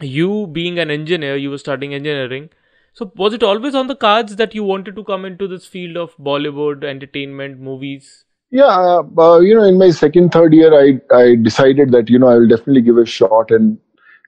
you 0.00 0.48
being 0.48 0.78
an 0.78 0.90
engineer, 0.90 1.36
you 1.36 1.50
were 1.50 1.58
studying 1.58 1.94
engineering. 1.94 2.50
So 2.94 3.10
was 3.16 3.32
it 3.32 3.42
always 3.42 3.74
on 3.74 3.86
the 3.86 3.96
cards 3.96 4.36
that 4.36 4.54
you 4.54 4.64
wanted 4.64 4.96
to 4.96 5.04
come 5.04 5.24
into 5.24 5.48
this 5.48 5.66
field 5.66 5.96
of 5.96 6.16
Bollywood 6.16 6.84
entertainment 6.84 7.58
movies? 7.58 8.24
Yeah, 8.50 9.00
uh, 9.18 9.38
you 9.38 9.54
know, 9.54 9.64
in 9.64 9.78
my 9.78 9.90
second, 9.90 10.30
third 10.30 10.52
year, 10.52 10.74
I 10.78 11.00
I 11.14 11.36
decided 11.36 11.90
that 11.92 12.10
you 12.10 12.18
know 12.18 12.28
I 12.28 12.34
will 12.34 12.48
definitely 12.48 12.82
give 12.82 12.98
a 12.98 13.06
shot 13.06 13.50
and 13.50 13.78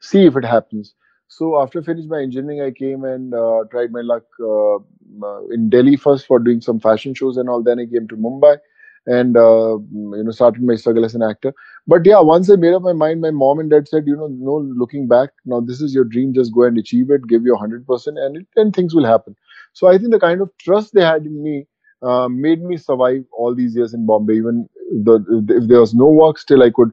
see 0.00 0.24
if 0.24 0.36
it 0.36 0.44
happens. 0.44 0.94
So 1.36 1.60
after 1.60 1.82
finishing 1.82 2.10
my 2.10 2.20
engineering, 2.22 2.60
I 2.62 2.70
came 2.70 3.04
and 3.04 3.34
uh, 3.34 3.64
tried 3.70 3.90
my 3.92 4.02
luck 4.02 4.24
uh, 4.40 4.78
in 5.52 5.68
Delhi 5.70 5.96
first 5.96 6.26
for 6.26 6.38
doing 6.38 6.60
some 6.60 6.78
fashion 6.80 7.14
shows 7.14 7.36
and 7.36 7.48
all. 7.48 7.62
Then 7.62 7.78
I 7.80 7.86
came 7.86 8.06
to 8.08 8.16
Mumbai 8.16 8.58
and 9.06 9.36
uh, 9.36 9.78
you 9.78 10.22
know 10.24 10.30
started 10.30 10.62
my 10.62 10.76
struggle 10.76 11.04
as 11.04 11.14
an 11.14 11.22
actor. 11.22 11.52
But 11.86 12.06
yeah, 12.06 12.20
once 12.20 12.50
I 12.50 12.56
made 12.56 12.74
up 12.74 12.82
my 12.82 12.92
mind, 12.92 13.20
my 13.20 13.30
mom 13.30 13.58
and 13.58 13.70
dad 13.70 13.88
said, 13.88 14.06
you 14.06 14.16
know, 14.16 14.28
no 14.28 14.58
looking 14.82 15.08
back. 15.08 15.30
Now 15.44 15.60
this 15.60 15.80
is 15.80 15.94
your 15.94 16.04
dream. 16.04 16.32
Just 16.34 16.54
go 16.54 16.62
and 16.64 16.78
achieve 16.78 17.10
it. 17.10 17.26
Give 17.26 17.42
your 17.42 17.56
hundred 17.56 17.86
percent, 17.86 18.18
and 18.18 18.36
it, 18.36 18.46
and 18.56 18.74
things 18.74 18.94
will 18.94 19.04
happen. 19.04 19.36
So 19.72 19.88
I 19.88 19.98
think 19.98 20.12
the 20.12 20.20
kind 20.20 20.40
of 20.40 20.50
trust 20.58 20.94
they 20.94 21.02
had 21.02 21.26
in 21.26 21.42
me 21.42 21.66
uh, 22.02 22.28
made 22.28 22.62
me 22.62 22.76
survive 22.76 23.24
all 23.32 23.54
these 23.54 23.74
years 23.74 23.92
in 23.94 24.06
Bombay. 24.06 24.36
Even 24.36 24.68
the, 25.08 25.44
if 25.48 25.68
there 25.68 25.80
was 25.80 25.94
no 25.94 26.06
work, 26.06 26.38
still 26.38 26.62
I 26.62 26.70
could. 26.70 26.92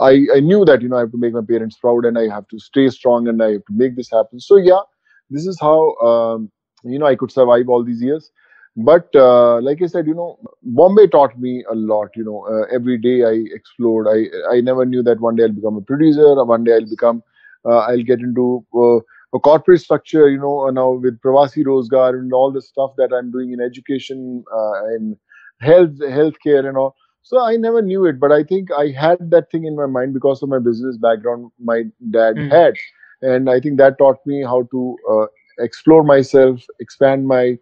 I, 0.00 0.26
I 0.36 0.40
knew 0.40 0.64
that 0.64 0.80
you 0.80 0.88
know 0.88 0.96
I 0.96 1.00
have 1.00 1.10
to 1.12 1.18
make 1.18 1.32
my 1.32 1.42
parents 1.42 1.76
proud 1.76 2.04
and 2.04 2.16
I 2.18 2.28
have 2.28 2.46
to 2.48 2.58
stay 2.58 2.88
strong 2.88 3.26
and 3.26 3.42
I 3.42 3.52
have 3.52 3.64
to 3.66 3.72
make 3.72 3.96
this 3.96 4.10
happen. 4.10 4.38
So 4.40 4.56
yeah, 4.56 4.80
this 5.28 5.46
is 5.46 5.58
how 5.60 5.94
um, 5.96 6.50
you 6.84 6.98
know 6.98 7.06
I 7.06 7.16
could 7.16 7.32
survive 7.32 7.68
all 7.68 7.84
these 7.84 8.00
years. 8.02 8.30
But 8.76 9.08
uh, 9.16 9.60
like 9.60 9.82
I 9.82 9.86
said, 9.86 10.06
you 10.06 10.14
know, 10.14 10.38
Bombay 10.62 11.08
taught 11.08 11.36
me 11.38 11.64
a 11.68 11.74
lot. 11.74 12.10
You 12.14 12.24
know, 12.24 12.46
uh, 12.46 12.72
every 12.72 12.96
day 12.98 13.24
I 13.24 13.44
explored. 13.52 14.06
I 14.08 14.56
I 14.56 14.60
never 14.60 14.84
knew 14.86 15.02
that 15.02 15.20
one 15.20 15.34
day 15.34 15.44
I'll 15.44 15.52
become 15.52 15.76
a 15.76 15.80
producer. 15.82 16.44
One 16.44 16.62
day 16.64 16.74
I'll 16.74 16.88
become. 16.88 17.22
Uh, 17.68 17.78
I'll 17.78 18.02
get 18.02 18.20
into 18.20 18.64
uh, 18.74 18.98
a 19.36 19.40
corporate 19.40 19.80
structure. 19.80 20.28
You 20.30 20.38
know, 20.38 20.68
uh, 20.68 20.70
now 20.70 20.92
with 20.92 21.20
Pravasi 21.20 21.64
Rozgar 21.64 22.10
and 22.10 22.32
all 22.32 22.52
the 22.52 22.62
stuff 22.62 22.92
that 22.98 23.12
I'm 23.12 23.32
doing 23.32 23.52
in 23.52 23.60
education 23.60 24.44
uh, 24.54 24.84
and 24.94 25.16
health, 25.60 25.98
healthcare 26.00 26.66
and 26.68 26.76
all. 26.78 26.94
So 27.22 27.38
I 27.40 27.56
never 27.56 27.82
knew 27.82 28.06
it, 28.06 28.18
but 28.18 28.32
I 28.32 28.42
think 28.44 28.70
I 28.72 28.88
had 28.88 29.30
that 29.30 29.50
thing 29.50 29.64
in 29.64 29.76
my 29.76 29.86
mind 29.86 30.14
because 30.14 30.42
of 30.42 30.48
my 30.48 30.58
business 30.58 30.96
background. 30.96 31.50
My 31.58 31.84
dad 32.10 32.36
Mm. 32.36 32.50
had, 32.50 32.74
and 33.22 33.50
I 33.50 33.60
think 33.60 33.78
that 33.78 33.98
taught 33.98 34.24
me 34.26 34.42
how 34.42 34.62
to 34.72 34.96
uh, 35.10 35.26
explore 35.58 36.02
myself, 36.02 36.64
expand 36.80 37.26
my 37.26 37.58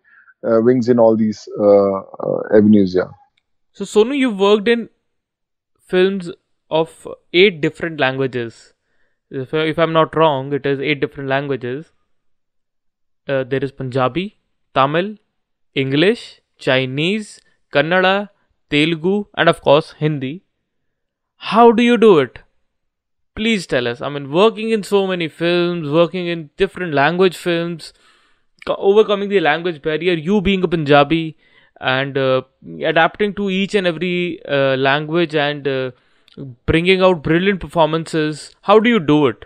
uh, 0.46 0.60
wings 0.62 0.88
in 0.88 0.98
all 0.98 1.16
these 1.16 1.48
uh, 1.58 1.98
uh, 2.28 2.40
avenues. 2.56 2.94
Yeah. 2.94 3.10
So 3.72 3.84
Sonu, 3.84 4.16
you've 4.16 4.38
worked 4.38 4.68
in 4.68 4.88
films 5.86 6.30
of 6.70 7.06
eight 7.32 7.60
different 7.60 8.00
languages. 8.00 8.74
If, 9.30 9.52
if 9.54 9.78
I'm 9.78 9.92
not 9.92 10.16
wrong, 10.16 10.52
it 10.52 10.66
is 10.66 10.80
eight 10.80 11.00
different 11.00 11.28
languages. 11.28 11.92
Uh, 13.28 13.44
there 13.44 13.62
is 13.62 13.70
Punjabi, 13.72 14.38
Tamil, 14.74 15.16
English, 15.74 16.40
Chinese, 16.58 17.40
Kannada, 17.72 18.30
Telugu, 18.70 19.26
and 19.36 19.48
of 19.48 19.60
course 19.60 19.94
Hindi. 19.98 20.42
How 21.36 21.72
do 21.72 21.82
you 21.82 21.96
do 21.96 22.18
it? 22.18 22.40
Please 23.34 23.66
tell 23.66 23.86
us. 23.86 24.00
I 24.00 24.08
mean, 24.08 24.32
working 24.32 24.70
in 24.70 24.82
so 24.82 25.06
many 25.06 25.28
films, 25.28 25.88
working 25.88 26.26
in 26.26 26.50
different 26.56 26.92
language 26.92 27.36
films, 27.36 27.92
overcoming 28.66 29.28
the 29.28 29.40
language 29.40 29.80
barrier, 29.80 30.14
you 30.14 30.40
being 30.40 30.64
a 30.64 30.68
Punjabi, 30.68 31.36
and 31.80 32.18
uh, 32.18 32.42
adapting 32.84 33.34
to 33.34 33.50
each 33.50 33.74
and 33.74 33.86
every 33.86 34.40
uh, 34.46 34.76
language 34.76 35.34
and 35.34 35.68
uh, 35.68 35.90
bringing 36.66 37.00
out 37.00 37.22
brilliant 37.22 37.60
performances. 37.60 38.50
How 38.62 38.80
do 38.80 38.90
you 38.90 38.98
do 38.98 39.26
it? 39.28 39.44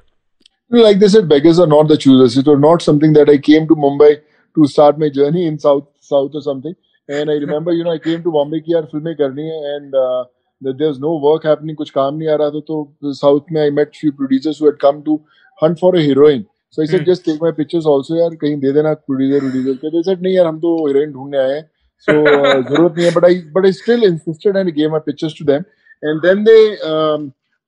Like 0.71 0.99
they 0.99 1.09
said, 1.09 1.29
beggars 1.29 1.59
are 1.59 1.67
not 1.67 1.89
the 1.89 1.99
choosers. 1.99 2.39
It 2.39 2.47
was 2.47 2.59
not 2.59 2.81
something 2.81 3.13
that 3.13 3.29
I 3.29 3.37
came 3.37 3.69
to 3.69 3.75
Mumbai 3.75 4.23
to 4.55 4.67
start 4.67 4.99
my 4.99 5.11
journey 5.11 5.47
in 5.47 5.59
South 5.59 5.87
South 6.01 6.31
or 6.35 6.41
something. 6.41 6.75
And 7.11 7.31
I 7.31 7.39
remember 7.39 7.73
you 7.75 7.85
know 7.85 7.91
I 7.91 7.99
came 8.07 8.23
to 8.23 8.31
Bombay 8.31 8.61
की 8.61 8.75
यार 8.75 8.85
फ़िल्में 8.93 9.15
करनी 9.17 9.49
है 9.49 9.75
and 9.75 9.93
there 10.63 10.91
is 10.91 11.01
no 11.01 11.19
work 11.29 11.47
happening 11.47 11.77
कुछ 11.77 11.91
काम 11.91 12.15
नहीं 12.17 12.29
आ 12.29 12.35
रहा 12.43 12.51
था 12.51 12.61
तो 12.71 13.13
साउथ 13.21 13.53
में 13.53 13.61
I 13.61 13.71
met 13.81 13.97
few 14.01 14.13
producers 14.21 14.63
who 14.63 14.67
had 14.67 14.77
come 14.87 15.03
to 15.03 15.21
hunt 15.63 15.79
for 15.81 15.97
a 15.97 16.01
heroine 16.09 16.45
so 16.77 16.83
I 16.83 16.87
said 16.87 17.07
just 17.07 17.25
take 17.27 17.43
my 17.43 17.53
pictures 17.53 17.87
also 17.95 18.17
यार 18.17 18.35
कहीं 18.43 18.57
दे 18.61 18.73
देना 18.73 18.95
प्रोड्यूसर 18.95 19.41
प्रोड्यूसर 19.41 19.79
के 19.83 19.91
दे 19.91 20.03
सेड 20.11 20.23
नहीं 20.23 20.35
यार 20.35 20.47
हम 20.47 20.61
तो 20.61 20.77
हीरोइन 20.87 21.13
ढूँढने 21.13 21.39
आए 21.39 21.53
हैं. 21.53 21.63
सो 22.07 22.13
ज़रूरत 22.13 22.95
नहीं 22.97 23.07
है 23.07 23.15
but 23.15 23.25
I 23.25 23.35
but 23.55 23.65
I 23.67 23.73
still 23.73 24.05
insisted 24.05 24.57
and 24.57 24.71
gave 24.75 24.91
my 24.91 25.01
pictures 25.07 25.39
to 25.39 25.45
them 25.53 25.65
and 26.03 26.21
then 26.27 26.45
they 26.45 26.59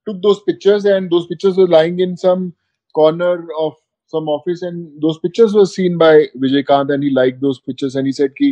took 0.06 0.16
those 0.24 0.40
pictures 0.46 0.86
and 0.92 1.12
those 1.12 1.26
pictures 1.28 1.58
were 1.58 1.66
lying 1.74 2.00
in 2.04 2.10
some 2.22 2.40
corner 2.94 3.28
of 3.60 3.76
some 4.12 4.26
office 4.32 4.64
and 4.68 5.04
those 5.04 5.20
pictures 5.20 5.54
were 5.58 5.64
seen 5.68 5.94
by 6.02 6.10
Vijay 6.42 6.62
Kant 6.70 6.90
and 6.96 7.06
he 7.06 7.12
liked 7.18 7.38
those 7.44 7.60
pictures 7.70 7.96
and 8.00 8.10
he 8.10 8.12
said 8.18 8.34
ki 8.40 8.48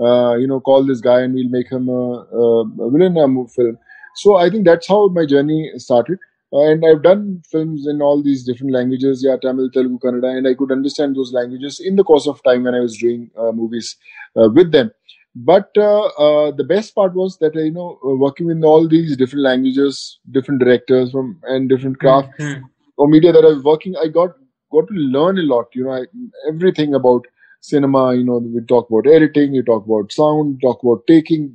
uh, 0.00 0.34
you 0.34 0.46
know 0.46 0.60
call 0.60 0.84
this 0.84 1.00
guy 1.00 1.20
and 1.20 1.34
we'll 1.34 1.48
make 1.48 1.70
him 1.70 1.88
a, 1.88 2.02
a, 2.42 2.90
villain 2.90 3.16
in 3.16 3.38
a 3.38 3.48
film 3.48 3.78
so 4.16 4.36
I 4.36 4.50
think 4.50 4.64
that's 4.64 4.86
how 4.86 5.08
my 5.08 5.26
journey 5.26 5.70
started 5.76 6.18
and 6.52 6.84
I've 6.86 7.02
done 7.02 7.42
films 7.50 7.86
in 7.86 8.00
all 8.00 8.22
these 8.22 8.44
different 8.44 8.72
languages 8.72 9.24
yeah 9.24 9.36
Tamil 9.36 9.70
Telugu 9.70 9.98
Kannada 9.98 10.36
and 10.36 10.46
I 10.46 10.54
could 10.54 10.72
understand 10.72 11.16
those 11.16 11.32
languages 11.32 11.80
in 11.80 11.96
the 11.96 12.04
course 12.04 12.26
of 12.26 12.42
time 12.42 12.64
when 12.64 12.74
I 12.74 12.80
was 12.80 12.96
doing 12.96 13.30
uh, 13.38 13.52
movies 13.52 13.96
uh, 14.36 14.48
with 14.50 14.72
them 14.72 14.90
but 15.34 15.70
uh, 15.76 16.04
uh, 16.06 16.50
the 16.52 16.64
best 16.64 16.94
part 16.94 17.14
was 17.14 17.38
that 17.38 17.56
uh, 17.56 17.60
you 17.60 17.72
know 17.72 17.98
uh, 18.04 18.14
working 18.14 18.46
with 18.46 18.62
all 18.62 18.86
these 18.88 19.16
different 19.16 19.42
languages 19.42 20.20
different 20.30 20.60
directors 20.60 21.10
from 21.10 21.40
and 21.44 21.68
different 21.68 21.98
craft 21.98 22.30
Hmm. 22.38 22.54
or 22.96 23.08
media 23.08 23.32
that 23.32 23.44
I 23.44 23.48
was 23.48 23.62
working, 23.64 23.94
I 23.96 24.08
got 24.08 24.30
got 24.72 24.86
to 24.88 24.94
learn 24.94 25.38
a 25.38 25.42
lot. 25.42 25.66
You 25.74 25.84
know, 25.84 25.92
I, 25.92 26.04
everything 26.48 26.94
about 26.94 27.26
cinema. 27.64 28.14
You 28.14 28.24
know, 28.24 28.38
we 28.38 28.60
talk 28.62 28.88
about 28.90 29.06
editing, 29.06 29.54
you 29.54 29.62
talk 29.62 29.86
about 29.86 30.12
sound, 30.12 30.60
talk 30.62 30.82
about 30.82 31.06
taking 31.06 31.52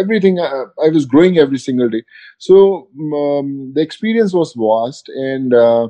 everything. 0.00 0.40
I, 0.40 0.64
I 0.84 0.88
was 0.88 1.06
growing 1.06 1.38
every 1.38 1.58
single 1.58 1.88
day. 1.88 2.02
So 2.38 2.88
um, 3.20 3.72
the 3.74 3.82
experience 3.82 4.32
was 4.34 4.54
vast, 4.54 5.08
and 5.08 5.54
uh, 5.54 5.88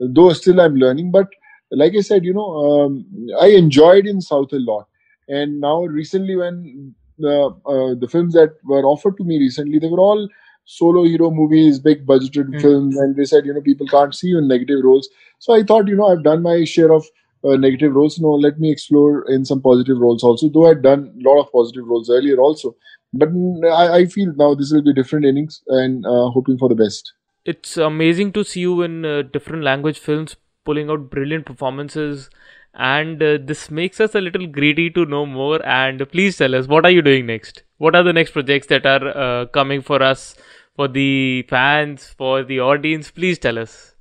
though 0.00 0.32
still 0.32 0.60
I'm 0.60 0.76
learning. 0.76 1.10
But 1.12 1.28
like 1.70 1.94
I 1.96 2.00
said, 2.00 2.24
you 2.24 2.34
know, 2.34 2.48
um, 2.84 3.06
I 3.40 3.48
enjoyed 3.48 4.06
in 4.06 4.20
South 4.20 4.52
a 4.52 4.58
lot. 4.58 4.86
And 5.28 5.60
now 5.60 5.84
recently, 5.84 6.36
when 6.36 6.94
the 7.18 7.36
uh, 7.66 7.94
the 7.98 8.08
films 8.08 8.34
that 8.34 8.54
were 8.64 8.84
offered 8.84 9.16
to 9.18 9.24
me 9.24 9.38
recently, 9.38 9.78
they 9.78 9.88
were 9.88 10.00
all 10.00 10.28
solo 10.64 11.04
hero 11.04 11.30
movies, 11.30 11.78
big 11.78 12.06
budgeted 12.06 12.50
Mm. 12.54 12.60
films, 12.60 12.96
and 12.96 13.16
they 13.16 13.24
said, 13.24 13.46
you 13.46 13.54
know, 13.54 13.60
people 13.60 13.86
can't 13.88 14.14
see 14.14 14.28
you 14.28 14.38
in 14.38 14.48
negative 14.48 14.84
roles. 14.84 15.08
So 15.38 15.54
I 15.54 15.62
thought, 15.62 15.88
you 15.88 15.96
know, 15.96 16.06
I've 16.06 16.24
done 16.24 16.42
my 16.42 16.64
share 16.64 16.92
of 16.92 17.06
uh, 17.44 17.56
negative 17.56 17.94
roles. 17.94 18.18
No, 18.18 18.30
let 18.30 18.58
me 18.58 18.70
explore 18.70 19.24
in 19.30 19.44
some 19.44 19.60
positive 19.60 19.98
roles 19.98 20.24
also. 20.24 20.48
Though 20.48 20.70
I'd 20.70 20.82
done 20.82 21.14
a 21.18 21.28
lot 21.28 21.40
of 21.40 21.52
positive 21.52 21.86
roles 21.86 22.10
earlier 22.10 22.38
also, 22.38 22.76
but 23.12 23.28
I, 23.72 23.98
I 23.98 24.06
feel 24.06 24.32
now 24.36 24.54
this 24.54 24.72
will 24.72 24.82
be 24.82 24.92
different 24.92 25.24
innings 25.24 25.62
and 25.68 26.04
uh, 26.06 26.30
hoping 26.30 26.58
for 26.58 26.68
the 26.68 26.74
best. 26.74 27.12
It's 27.44 27.76
amazing 27.76 28.32
to 28.32 28.44
see 28.44 28.60
you 28.60 28.82
in 28.82 29.04
uh, 29.04 29.22
different 29.22 29.62
language 29.62 29.98
films 29.98 30.36
pulling 30.64 30.90
out 30.90 31.10
brilliant 31.10 31.46
performances. 31.46 32.28
And 32.74 33.22
uh, 33.22 33.38
this 33.40 33.70
makes 33.70 34.00
us 34.00 34.14
a 34.14 34.20
little 34.20 34.46
greedy 34.46 34.90
to 34.90 35.06
know 35.06 35.24
more. 35.24 35.64
And 35.66 36.06
please 36.10 36.36
tell 36.36 36.54
us, 36.54 36.66
what 36.66 36.84
are 36.84 36.90
you 36.90 37.00
doing 37.00 37.24
next? 37.24 37.62
What 37.78 37.96
are 37.96 38.02
the 38.02 38.12
next 38.12 38.32
projects 38.32 38.66
that 38.66 38.84
are 38.84 39.16
uh, 39.16 39.46
coming 39.46 39.80
for 39.80 40.02
us, 40.02 40.36
for 40.74 40.86
the 40.86 41.46
fans, 41.48 42.14
for 42.18 42.42
the 42.42 42.60
audience? 42.60 43.10
Please 43.10 43.38
tell 43.38 43.58
us. 43.58 43.94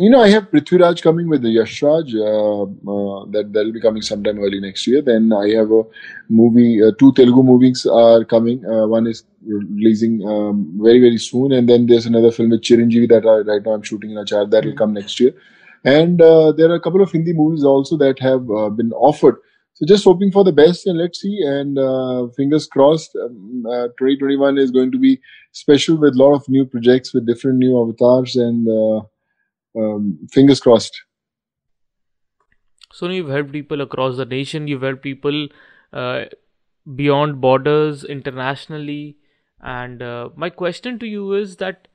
You 0.00 0.08
know, 0.10 0.20
I 0.20 0.28
have 0.28 0.48
Prithviraj 0.52 1.02
coming 1.02 1.28
with 1.28 1.42
the 1.42 1.48
Yashraj. 1.48 2.14
Uh, 2.14 2.62
uh, 2.62 3.24
that 3.32 3.52
that'll 3.52 3.72
be 3.72 3.80
coming 3.80 4.00
sometime 4.00 4.38
early 4.38 4.60
next 4.60 4.86
year. 4.86 5.02
Then 5.02 5.32
I 5.32 5.48
have 5.54 5.72
a 5.72 5.82
movie. 6.28 6.80
Uh, 6.80 6.92
two 7.00 7.12
Telugu 7.14 7.42
movies 7.42 7.84
are 7.84 8.24
coming. 8.24 8.64
Uh, 8.64 8.86
one 8.86 9.08
is 9.08 9.24
releasing 9.44 10.22
um, 10.34 10.60
very 10.80 11.00
very 11.00 11.18
soon, 11.18 11.50
and 11.50 11.68
then 11.68 11.88
there's 11.88 12.06
another 12.06 12.30
film 12.30 12.50
with 12.50 12.62
Chiranjeevi 12.62 13.08
that 13.08 13.26
I, 13.26 13.38
right 13.50 13.66
now 13.66 13.72
I'm 13.72 13.82
shooting 13.82 14.12
in 14.12 14.18
a 14.18 14.22
Acharya. 14.22 14.46
That 14.46 14.66
will 14.66 14.76
come 14.76 14.94
next 14.94 15.18
year. 15.18 15.34
And 15.84 16.22
uh, 16.22 16.52
there 16.52 16.70
are 16.70 16.76
a 16.76 16.80
couple 16.86 17.02
of 17.02 17.10
Hindi 17.10 17.32
movies 17.32 17.64
also 17.64 17.96
that 17.96 18.20
have 18.20 18.48
uh, 18.52 18.70
been 18.70 18.92
offered. 18.92 19.42
So 19.74 19.84
just 19.84 20.04
hoping 20.04 20.30
for 20.30 20.44
the 20.44 20.52
best 20.52 20.86
and 20.86 20.96
let's 20.96 21.20
see. 21.20 21.42
And 21.42 21.76
fingers 22.36 22.68
crossed, 22.68 23.16
um, 23.16 23.66
uh, 23.66 23.88
2021 23.98 24.58
is 24.58 24.70
going 24.70 24.92
to 24.92 24.98
be 24.98 25.20
special 25.50 25.96
with 25.96 26.14
a 26.14 26.22
lot 26.22 26.34
of 26.34 26.48
new 26.48 26.66
projects 26.66 27.12
with 27.12 27.26
different 27.26 27.58
new 27.58 27.80
avatars 27.80 28.36
and 28.36 28.68
um, 29.78 30.18
fingers 30.32 30.60
crossed. 30.60 31.00
So 32.92 33.08
you've 33.08 33.28
helped 33.28 33.52
people 33.52 33.80
across 33.80 34.16
the 34.16 34.24
nation. 34.24 34.66
You've 34.66 34.82
helped 34.82 35.02
people 35.02 35.48
uh, 35.92 36.24
beyond 36.96 37.40
borders, 37.40 38.04
internationally. 38.04 39.16
And 39.60 40.02
uh, 40.02 40.30
my 40.36 40.50
question 40.50 40.98
to 41.00 41.06
you 41.06 41.34
is 41.34 41.56
that 41.56 41.88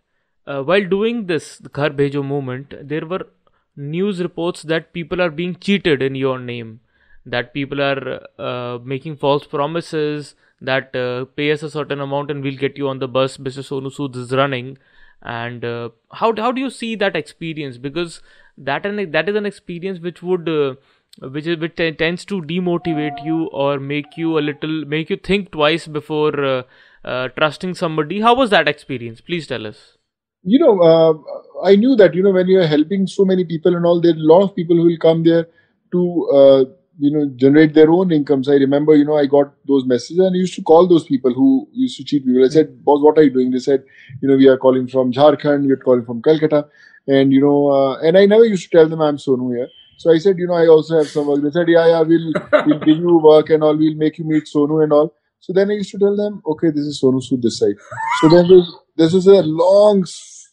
uh, 0.46 0.62
while 0.62 0.86
doing 0.88 1.25
this, 1.28 1.58
the 1.58 1.70
Ghar 1.70 1.90
movement, 1.90 2.74
there 2.82 3.06
were 3.06 3.28
news 3.75 4.22
reports 4.22 4.62
that 4.63 4.94
people 4.94 5.22
are 5.22 5.30
being 5.32 5.56
cheated 5.56 6.02
in 6.02 6.16
your 6.16 6.40
name, 6.40 6.82
that 7.25 7.54
people 7.54 7.82
are 7.82 8.28
uh, 8.38 8.80
making 8.84 9.18
false 9.18 9.48
promises, 9.48 10.36
that 10.62 10.96
uh, 10.96 11.25
pay 11.36 11.52
us 11.52 11.63
a 11.63 11.70
certain 11.70 12.00
amount 12.00 12.32
and 12.32 12.44
we'll 12.44 12.58
get 12.58 12.78
you 12.78 12.88
on 12.88 13.00
the 13.00 13.08
bus 13.08 13.38
Mr. 13.38 13.63
Sonu 13.70 13.94
Sood 13.94 14.16
is 14.16 14.32
running. 14.32 14.78
And 15.24 15.63
uh, 15.63 15.89
how 16.12 16.34
how 16.36 16.51
do 16.51 16.62
you 16.62 16.70
see 16.70 16.96
that 16.96 17.15
experience? 17.15 17.77
Because 17.77 18.22
that 18.58 18.86
and 18.86 19.13
that 19.13 19.30
is 19.30 19.36
an 19.36 19.46
experience 19.46 20.00
which 20.00 20.22
would 20.22 20.50
uh, 20.50 20.75
which 21.20 21.48
is 21.48 21.58
which 21.58 21.75
tends 21.75 22.25
to 22.25 22.42
demotivate 22.42 23.24
you 23.25 23.46
or 23.53 23.80
make 23.80 24.18
you 24.18 24.38
a 24.38 24.46
little 24.51 24.86
make 24.86 25.10
you 25.10 25.18
think 25.18 25.51
twice 25.51 25.88
before 25.88 26.44
uh, 26.44 26.63
uh, 27.06 27.27
trusting 27.30 27.74
somebody. 27.74 28.22
How 28.22 28.36
was 28.36 28.50
that 28.50 28.68
experience? 28.68 29.22
Please 29.22 29.48
tell 29.48 29.65
us 29.65 29.98
you 30.44 30.60
know, 30.60 30.80
uh, 30.82 31.65
I 31.65 31.75
knew 31.75 31.96
that, 31.96 32.13
you 32.13 32.22
know, 32.22 32.32
when 32.32 32.48
you're 32.48 32.68
helping 32.68 33.08
so 33.08 33.24
many 33.24 33.46
people 33.46 33.75
and 33.75 33.86
all, 33.86 34.01
there 34.01 34.12
are 34.12 34.18
a 34.18 34.27
lot 34.34 34.44
of 34.44 34.56
people 34.56 34.75
who 34.75 34.84
will 34.84 34.98
come 34.98 35.24
there 35.24 35.48
to, 35.94 36.30
uh, 36.34 36.65
you 36.99 37.11
know, 37.11 37.31
generate 37.37 37.75
their 37.75 37.90
own 37.90 38.12
incomes. 38.12 38.49
I 38.49 38.55
remember, 38.55 38.95
you 38.95 39.05
know, 39.05 39.17
I 39.17 39.26
got 39.26 39.52
those 39.67 39.85
messages 39.85 40.19
and 40.19 40.35
I 40.35 40.38
used 40.38 40.55
to 40.55 40.62
call 40.62 40.88
those 40.88 41.05
people 41.05 41.33
who 41.33 41.69
used 41.73 41.97
to 41.99 42.05
cheat 42.05 42.25
people. 42.26 42.45
I 42.45 42.49
said, 42.49 42.85
boss, 42.85 43.02
what 43.02 43.19
are 43.19 43.23
you 43.23 43.31
doing? 43.31 43.50
They 43.50 43.59
said, 43.59 43.85
you 44.23 44.28
know, 44.28 44.37
we 44.37 44.49
are 44.49 44.57
calling 44.57 44.88
from 44.88 45.12
Jharkhand, 45.12 45.67
we're 45.67 45.76
calling 45.76 46.05
from 46.05 46.23
Calcutta. 46.23 46.67
And, 47.07 47.33
you 47.33 47.40
know, 47.40 47.69
uh, 47.69 47.99
and 48.00 48.19
I 48.19 48.26
never 48.26 48.45
used 48.45 48.71
to 48.71 48.76
tell 48.78 48.88
them 48.88 49.00
I'm 49.00 49.17
Sonu 49.17 49.55
here. 49.57 49.69
So 49.99 50.12
I 50.12 50.19
said, 50.19 50.38
you 50.38 50.47
know, 50.47 50.55
I 50.55 50.67
also 50.67 50.99
have 50.99 51.09
some 51.09 51.26
work. 51.26 51.43
They 51.43 51.50
said, 51.50 51.69
yeah, 51.69 51.87
yeah, 51.87 52.00
we'll, 52.02 52.33
we'll 52.67 52.81
give 52.81 52.99
you 52.99 53.19
work 53.19 53.50
and 53.50 53.62
all, 53.62 53.76
we'll 53.76 53.95
make 53.95 54.19
you 54.19 54.25
meet 54.25 54.45
Sonu 54.55 54.83
and 54.83 54.93
all. 54.93 55.14
So 55.40 55.52
then 55.52 55.71
I 55.71 55.75
used 55.75 55.90
to 55.93 55.99
tell 55.99 56.17
them, 56.17 56.43
okay, 56.47 56.71
this 56.71 56.85
is 56.85 57.00
Sonu 57.02 57.23
Sood 57.23 57.43
this 57.43 57.59
side. 57.59 57.76
So 58.21 58.28
then 58.28 58.49
this 58.97 59.12
was 59.12 59.26
a 59.26 59.43
long 59.43 60.05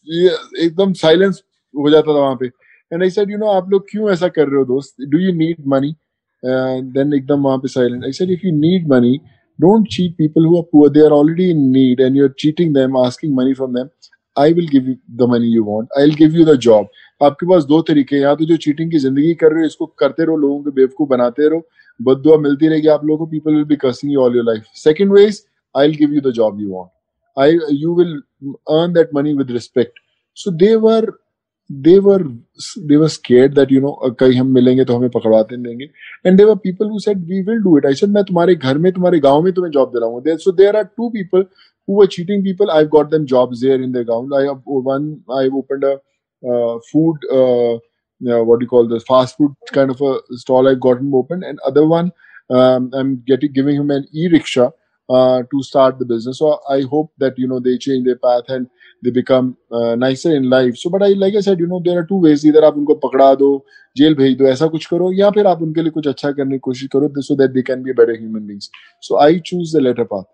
एकदम 0.08 0.92
silence 1.02 1.42
हो 1.76 1.90
जाता 1.90 2.14
था 2.14 2.18
वहां 2.18 2.36
पे 2.40 2.46
and 2.92 3.02
I 3.02 3.10
said 3.10 3.30
you 3.30 3.38
know 3.38 3.46
आप 3.52 3.70
लोग 3.70 3.86
क्यों 3.90 4.10
ऐसा 4.10 4.28
कर 4.36 4.48
रहे 4.48 4.58
हो 4.58 4.64
दोस्त 4.64 5.02
do 5.14 5.18
you 5.18 5.32
need 5.38 5.66
money 5.72 5.94
Then 6.43 7.13
एकदम 7.13 7.43
वहाँ 7.43 7.57
पे 7.57 7.67
silent 7.67 8.03
I 8.05 8.11
said 8.11 8.31
if 8.31 8.47
you 8.47 8.55
need 8.57 8.87
money 8.93 9.17
don't 9.59 9.87
cheat 9.91 10.13
people 10.17 10.45
who 10.45 10.57
are 10.57 10.63
poor 10.71 10.89
they 10.91 11.05
are 11.05 11.11
already 11.11 11.49
in 11.51 11.67
need 11.71 12.01
and 12.01 12.17
you 12.17 12.23
are 12.23 12.33
cheating 12.39 12.73
them 12.75 12.97
asking 12.97 13.35
money 13.37 13.53
from 13.53 13.75
them 13.75 13.89
I 14.37 14.53
will 14.53 14.67
give 14.71 14.87
you 14.89 14.95
the 15.17 15.29
money 15.29 15.53
you 15.55 15.63
want 15.65 15.87
I 15.99 16.05
will 16.05 16.15
give 16.15 16.35
you 16.39 16.45
the 16.45 16.57
job 16.67 16.87
आपके 17.21 17.45
पास 17.47 17.63
दो 17.63 17.81
तरीके 17.87 18.15
हैं। 18.15 18.21
या 18.21 18.33
तो 18.35 18.45
जो 18.45 18.55
cheating 18.57 18.91
की 18.91 18.97
ज़िंदगी 18.99 19.33
कर 19.33 19.51
रहे 19.51 19.61
हो, 19.61 19.65
इसको 19.65 19.85
करते 19.99 20.23
रहो, 20.25 20.35
लोगों 20.37 20.61
के 20.63 20.71
बेवकूफ़ 20.71 21.09
बनाते 21.09 21.49
रहो। 21.49 21.67
बदुआ 21.99 22.37
मिलती 22.37 22.67
रहेगी 22.67 22.87
आप 22.87 23.05
लोगों 23.05 23.25
को। 23.25 23.31
People 23.31 23.55
will 23.55 23.63
be 23.65 23.75
cursing 23.75 24.13
you 24.13 24.21
all 24.21 24.35
your 24.35 24.45
life 24.45 24.63
second 24.75 25.13
way 25.13 25.25
is 25.25 25.41
I 25.75 25.87
will 25.87 25.97
give 25.97 26.13
you 26.13 26.21
the 26.21 26.33
job 26.35 26.61
you 26.61 26.69
want 26.71 26.89
I 27.37 27.59
you 27.81 27.95
will 27.95 28.15
earn 28.77 28.93
that 28.93 29.09
money 29.15 29.33
with 29.33 29.51
respect 29.51 29.99
so 30.37 30.51
they 30.63 30.73
were 30.85 31.11
they 31.70 31.98
were 31.98 32.24
they 32.88 32.96
were 32.96 33.08
scared 33.08 33.54
that 33.56 33.70
you 33.70 33.80
know 33.80 33.94
कहीं 34.20 34.38
हम 34.38 34.52
मिलेंगे 34.54 34.84
तो 34.84 34.96
हमें 34.96 35.10
पकड़वाते 35.10 35.56
देंगे 35.56 35.88
and 36.24 36.38
there 36.38 36.46
were 36.46 36.56
people 36.56 36.88
who 36.88 37.00
said 37.00 37.26
we 37.28 37.42
will 37.42 37.60
do 37.62 37.76
it 37.76 37.86
I 37.86 37.94
said 37.94 38.10
मैं 38.10 38.24
तुम्हारे 38.24 38.54
घर 38.54 38.78
में 38.78 38.92
तुम्हारे 38.92 39.20
गांव 39.20 39.42
में 39.42 39.52
तुम्हें 39.52 39.70
job 39.72 39.92
दिलाऊंगा 39.92 40.38
so 40.38 40.52
there 40.52 40.76
are 40.76 40.84
two 40.84 41.10
people 41.10 41.44
who 41.86 41.94
were 41.94 42.06
cheating 42.06 42.42
people 42.42 42.70
I've 42.70 42.90
got 42.90 43.10
them 43.10 43.26
jobs 43.26 43.60
there 43.60 43.80
in 43.82 43.92
their 43.92 44.04
gaon 44.04 44.32
I 44.32 44.42
have 44.44 44.60
one 44.64 45.20
I've 45.28 45.54
opened 45.54 45.84
a 45.84 45.94
uh, 46.42 46.78
food 46.92 47.16
uh, 47.32 47.78
what 48.20 48.60
do 48.60 48.64
you 48.64 48.68
call 48.68 48.88
this 48.88 49.02
fast 49.02 49.36
food 49.36 49.54
kind 49.72 49.90
of 49.90 50.00
a 50.00 50.18
stall 50.32 50.68
I've 50.68 50.80
got 50.80 50.98
him 50.98 51.14
open 51.14 51.42
and 51.42 51.58
other 51.66 51.86
one 51.86 52.12
um, 52.50 52.90
I'm 52.94 53.22
getting 53.26 53.52
giving 53.52 53.76
him 53.76 53.90
an 53.90 54.06
e-rickshaw 54.14 54.70
uh, 55.10 55.42
to 55.50 55.62
start 55.62 55.98
the 55.98 56.04
business. 56.04 56.38
So 56.38 56.58
I 56.68 56.82
hope 56.82 57.12
that 57.18 57.38
you 57.38 57.48
know 57.48 57.60
they 57.60 57.78
change 57.78 58.04
their 58.04 58.16
path 58.16 58.44
and 58.48 58.68
they 59.02 59.10
become 59.10 59.56
uh, 59.72 59.94
nicer 59.94 60.34
in 60.34 60.48
life. 60.50 60.76
So 60.76 60.90
but 60.90 61.02
I 61.02 61.08
like 61.08 61.34
I 61.34 61.40
said, 61.40 61.58
you 61.60 61.66
know 61.66 61.80
there 61.84 61.98
are 61.98 62.06
two 62.06 62.20
ways. 62.20 62.44
Either 62.44 62.62
आप 62.64 62.76
उनको 62.76 62.94
पकड़ा 63.08 63.34
दो, 63.34 63.50
jail 63.96 64.14
भेज 64.14 64.36
दो, 64.38 64.44
ऐसा 64.44 64.66
कुछ 64.66 64.86
करो, 64.86 65.12
या 65.18 65.30
फिर 65.30 65.46
आप 65.46 65.62
उनके 65.62 65.82
लिए 65.82 65.90
कुछ 65.90 66.08
अच्छा 66.08 66.30
करने 66.32 66.54
की 66.54 66.58
कोशिश 66.58 66.88
करो, 66.96 67.12
so 67.22 67.36
that 67.36 67.54
they 67.54 67.62
can 67.62 67.82
be 67.82 67.92
better 67.92 68.16
human 68.16 68.46
beings. 68.46 68.70
So 69.00 69.18
I 69.18 69.38
choose 69.38 69.72
the 69.72 69.80
latter 69.80 70.04
path. 70.04 70.26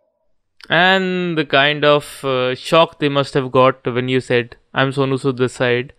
And 0.70 1.36
the 1.36 1.44
kind 1.44 1.84
of 1.84 2.24
uh, 2.24 2.54
shock 2.54 2.98
they 3.00 3.08
must 3.08 3.34
have 3.34 3.50
got 3.50 3.86
when 3.94 4.08
you 4.08 4.20
said, 4.20 4.56
"I'm 4.72 4.92
Sonu 4.92 5.18
Sood 5.18 5.36
this 5.36 5.54
side." 5.54 5.92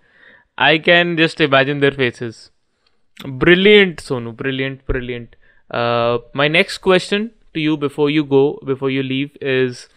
I 0.58 0.78
can 0.78 1.17
just 1.17 1.41
imagine 1.41 1.80
their 1.80 1.91
faces. 1.91 2.52
Brilliant, 3.43 3.97
Sonu. 3.97 4.36
Brilliant, 4.36 4.86
brilliant. 4.86 5.36
Uh, 5.69 6.19
my 6.34 6.47
next 6.47 6.78
question 6.78 7.32
to 7.54 7.61
you 7.61 7.76
before 7.76 8.11
you 8.11 8.24
go, 8.24 8.58
before 8.64 8.90
you 8.90 9.02
leave, 9.02 9.37
is 9.40 9.88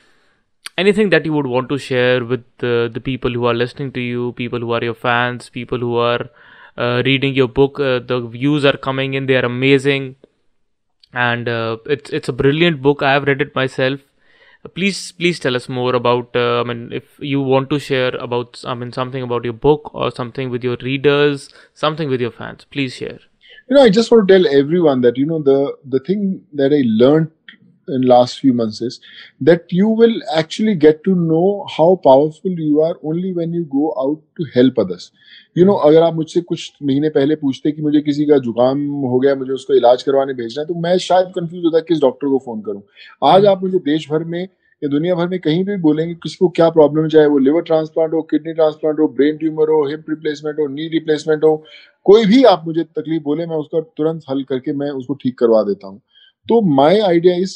anything 0.77 1.09
that 1.09 1.25
you 1.25 1.33
would 1.33 1.47
want 1.47 1.69
to 1.69 1.77
share 1.77 2.23
with 2.25 2.43
the, 2.59 3.01
people 3.03 3.31
who 3.31 3.45
are 3.45 3.53
listening 3.53 3.91
to 3.93 4.01
you, 4.01 4.33
people 4.33 4.59
who 4.59 4.71
are 4.71 4.83
your 4.83 4.93
fans, 4.93 5.49
people 5.49 5.79
who 5.79 5.95
are 5.95 6.29
uh, 6.77 7.01
reading 7.05 7.33
your 7.33 7.47
book. 7.47 7.79
Uh, 7.79 7.99
the 7.99 8.21
views 8.21 8.65
are 8.65 8.77
coming 8.77 9.13
in; 9.13 9.25
they 9.25 9.35
are 9.35 9.45
amazing, 9.45 10.15
and 11.13 11.49
uh, 11.49 11.77
it's 11.85 12.09
it's 12.11 12.29
a 12.29 12.33
brilliant 12.33 12.81
book. 12.81 13.03
I 13.03 13.11
have 13.13 13.23
read 13.23 13.41
it 13.41 13.55
myself. 13.55 13.99
Please, 14.75 15.11
please 15.11 15.39
tell 15.39 15.55
us 15.55 15.67
more 15.67 15.95
about. 15.95 16.35
Uh, 16.35 16.61
I 16.61 16.63
mean, 16.63 16.91
if 16.93 17.19
you 17.19 17.41
want 17.41 17.69
to 17.71 17.79
share 17.79 18.15
about, 18.15 18.63
I 18.63 18.75
mean, 18.75 18.91
something 18.91 19.23
about 19.23 19.43
your 19.43 19.53
book 19.53 19.93
or 19.95 20.11
something 20.11 20.51
with 20.51 20.63
your 20.63 20.77
readers, 20.81 21.49
something 21.73 22.09
with 22.09 22.21
your 22.21 22.31
fans. 22.31 22.65
Please 22.65 22.93
share. 22.95 23.19
You 23.69 23.77
know, 23.77 23.83
I 23.83 23.89
just 23.89 24.11
want 24.11 24.27
to 24.27 24.33
tell 24.33 24.47
everyone 24.47 25.01
that 25.01 25.17
you 25.17 25.25
know 25.25 25.41
the 25.41 25.75
the 25.85 25.99
thing 25.99 26.43
that 26.53 26.73
I 26.73 26.83
learned 26.85 27.31
in 27.87 28.01
last 28.03 28.39
few 28.39 28.53
months 28.53 28.81
is, 28.81 28.99
that 29.41 29.71
you 29.71 29.87
will 29.87 30.15
actually 30.35 30.75
get 30.75 31.03
to 31.03 31.15
know 31.15 31.65
how 31.77 31.95
powerful 32.03 32.51
you 32.51 32.81
are 32.81 32.95
only 33.03 33.33
when 33.33 33.53
you 33.53 33.65
go 33.65 33.93
out 33.97 34.21
to 34.37 34.45
help 34.55 34.79
others. 34.79 35.11
You 35.57 35.65
know, 35.65 35.77
अगर 35.85 36.01
आप 36.03 36.13
मुझसे 36.15 36.41
कुछ 36.41 36.71
महीने 36.83 37.09
पहले 37.09 37.35
पूछते 37.35 37.71
कि 37.71 37.81
मुझे 37.81 38.01
किसी 38.01 38.25
का 38.25 38.37
जुकाम 38.47 38.87
हो 39.11 39.19
गया, 39.19 39.35
मुझे 39.35 39.51
उसको 39.53 39.73
इलाज 39.73 40.03
करवाने 40.03 40.33
भेजना 40.33 40.61
है 40.61 40.67
तो 40.67 40.79
मैं 40.81 40.97
शायद 40.97 41.31
कंफ्यूज 41.35 41.65
होता 41.65 41.79
किस 41.87 42.01
डॉक्टर 42.01 42.27
को 42.27 42.39
फ़ोन 42.45 42.61
करूँ। 42.61 42.81
आज 43.23 43.45
आप 43.45 43.63
मुझे 43.63 43.79
देश 43.85 44.09
भर 44.11 44.23
में 44.23 44.41
या 44.81 44.89
दुनिया 44.89 45.15
भर 45.15 45.27
में 45.27 45.39
कहीं 45.39 45.63
भी 45.65 45.75
बोलेंगे 45.77 46.13
किसी 46.13 46.35
को 46.35 46.47
क्या 46.49 46.69
प्रॉब्लम 46.69 47.07
चाहे 47.07 47.25
वो 47.27 47.37
लिवर 47.37 47.61
ट्रांसप्लांट 47.61 48.13
हो 48.13 48.21
किडनी 48.29 48.53
ट्रांसप्लांट 48.53 48.99
हो 48.99 49.07
ब्रेन 49.17 49.37
ट्यूमर 49.37 49.69
हो 49.69 49.85
हिप 49.87 50.05
रिप्लेसमेंट 50.09 50.59
हो 50.59 50.67
नी 50.67 50.87
रिप्लेसमेंट 50.93 51.43
हो, 51.43 51.55
कोई 52.05 52.25
भी 52.25 52.43
आप 52.43 52.63
मुझे 52.67 52.83
तकलीफ़ 52.83 53.23
बोले, 53.23 53.45
मैं 53.45 53.55
उसका 53.55 53.79
तुरंत 53.97 54.23
हल 54.29 54.43
करके 54.49 54.73
मैं 54.73 54.89
उसको 54.91 55.13
ठीक 55.13 55.37
करवा 55.39 55.61
देता 55.63 55.87
हूँ। 55.87 56.01
तो 56.49 56.61
माय 56.75 56.99
आइडिया 56.99 57.35
इज़ 57.41 57.55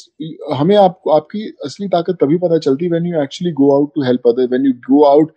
हमें 0.54 0.76
आपको 0.76 1.10
आपकी 1.10 1.48
असली 1.64 1.88
ताकत 1.94 2.16
तभी 2.20 2.36
पता 2.44 2.58
चलती 2.66 2.88
when 2.88 3.06
you 3.06 3.22
actually 3.22 3.52
go 3.60 3.74
out 3.76 3.90
to 3.94 4.02
help 4.04 4.28
other 4.28 4.46
when 4.50 4.66
you 4.66 4.72
go 4.88 5.02
out 5.04 5.32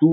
to 0.00 0.10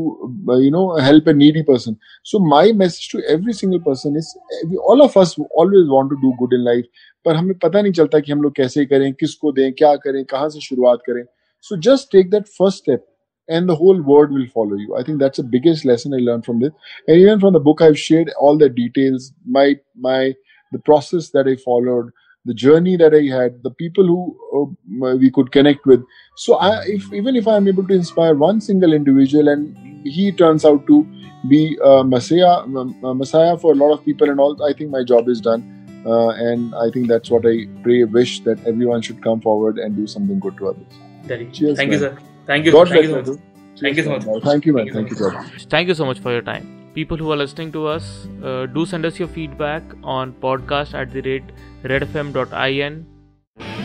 you 0.64 0.70
know 0.72 0.84
help 1.02 1.30
a 1.30 1.32
needy 1.34 1.62
person 1.70 1.96
so 2.32 2.40
my 2.50 2.72
message 2.82 3.12
to 3.12 3.20
every 3.34 3.54
single 3.54 3.80
person 3.88 4.18
is 4.18 4.76
all 4.92 5.02
of 5.02 5.20
us 5.20 5.36
always 5.60 5.88
want 5.92 6.10
to 6.10 6.16
do 6.22 6.32
good 6.40 6.54
in 6.54 6.64
life 6.66 6.86
पर 7.26 7.36
हमें 7.36 7.58
पता 7.64 7.82
नहीं 7.82 7.94
चलता 7.94 8.20
कि 8.20 8.32
हम 8.32 8.42
लोग 8.42 8.56
कैसे 8.56 8.86
करें 8.86 9.12
किसको 9.20 9.52
दें 9.52 9.72
क्या 9.74 9.96
करें 10.06 10.24
कहाँ 10.30 10.50
से 10.50 10.62
शुरुआत 10.62 11.02
करें 11.08 11.24
so 11.70 11.78
just 11.90 12.12
take 12.12 12.30
that 12.32 12.48
first 12.58 12.84
step 12.84 13.06
and 13.50 13.68
the 13.70 13.76
whole 13.76 14.02
world 14.02 14.32
will 14.32 14.48
follow 14.48 14.76
you. 14.76 14.96
I 14.96 15.04
think 15.04 15.20
that's 15.20 15.38
the 15.38 15.44
biggest 15.44 15.86
lesson 15.86 16.14
I 16.14 16.18
learned 16.18 16.46
from 16.46 16.60
this. 16.60 16.72
And 17.08 17.18
even 17.18 17.40
from 17.40 17.54
the 17.54 17.60
book, 17.60 17.82
I've 17.82 18.00
shared 18.00 18.32
all 18.40 18.58
the 18.58 18.70
details, 18.70 19.34
my 19.46 19.76
my 19.98 20.34
the 20.72 20.80
process 20.80 21.30
that 21.32 21.48
I 21.48 21.56
followed, 21.58 22.12
the 22.46 22.54
journey 22.54 22.98
that 22.98 23.14
I 23.14 23.24
had, 23.36 23.64
the 23.64 23.72
people 23.72 24.06
who 24.06 24.76
uh, 25.04 25.16
we 25.16 25.32
could 25.32 25.52
connect 25.52 25.86
with. 25.86 26.04
So, 26.36 26.56
I, 26.56 26.84
if 26.86 27.12
even 27.14 27.36
if 27.36 27.48
I'm 27.48 27.68
able 27.68 27.88
to 27.88 27.94
inspire 27.94 28.36
one 28.36 28.60
single 28.62 28.94
individual 28.94 29.48
and 29.48 30.06
he 30.06 30.32
turns 30.32 30.66
out 30.66 30.86
to 30.88 31.08
be 31.48 31.78
a 31.84 32.04
messiah, 32.04 32.64
a 32.64 33.16
messiah 33.16 33.58
for 33.58 33.72
a 33.74 33.76
lot 33.76 33.94
of 33.94 34.04
people 34.04 34.30
and 34.30 34.40
all, 34.40 34.62
I 34.64 34.74
think 34.74 34.90
my 34.90 35.04
job 35.04 35.30
is 35.30 35.42
done. 35.42 35.70
Uh, 36.06 36.30
and 36.32 36.76
I 36.76 36.90
think 36.92 37.08
that's 37.08 37.30
what 37.30 37.46
I 37.46 37.66
pray, 37.82 38.04
wish 38.04 38.42
that 38.42 38.66
everyone 38.68 39.02
should 39.02 39.24
come 39.24 39.40
forward 39.40 39.78
and 39.78 39.96
do 39.96 40.06
something 40.06 40.40
good 40.40 40.58
to 40.58 40.70
others. 40.70 41.54
Cheers, 41.54 41.78
Thank 41.78 41.92
man. 41.92 41.92
you, 41.92 42.00
sir. 42.00 42.18
Thank 42.46 42.66
you. 42.66 42.72
God 42.74 42.90
thank, 42.90 43.04
you 43.04 43.10
so 43.10 43.32
much. 43.32 43.40
thank 43.80 43.98
you 43.98 44.04
so 44.04 44.10
much. 44.10 44.44
Thank 44.44 44.66
you, 44.66 44.74
man. 44.74 44.92
Thank 44.92 45.10
you, 45.12 45.16
so 45.16 45.32
much. 45.32 45.66
Thank 45.70 45.88
you 45.88 45.94
so 45.94 46.06
much 46.06 46.20
for 46.20 46.34
your 46.34 46.42
time. 46.42 46.92
People 46.94 47.16
who 47.16 47.32
are 47.32 47.38
listening 47.38 47.72
to 47.72 47.88
us, 47.88 48.28
uh, 48.44 48.66
do 48.66 48.86
send 48.86 49.06
us 49.06 49.18
your 49.18 49.30
feedback 49.30 49.82
on 50.04 50.34
podcast 50.34 50.94
at 50.94 51.12
the 51.12 51.22
rate 51.22 51.44
redfm.in. 51.84 53.06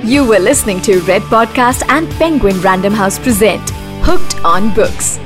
You 0.05 0.27
were 0.27 0.39
listening 0.39 0.81
to 0.83 1.01
Red 1.01 1.23
Podcast 1.23 1.85
and 1.89 2.09
Penguin 2.13 2.61
Random 2.61 2.93
House 2.93 3.19
present 3.19 3.71
Hooked 4.03 4.43
on 4.45 4.73
Books. 4.75 5.19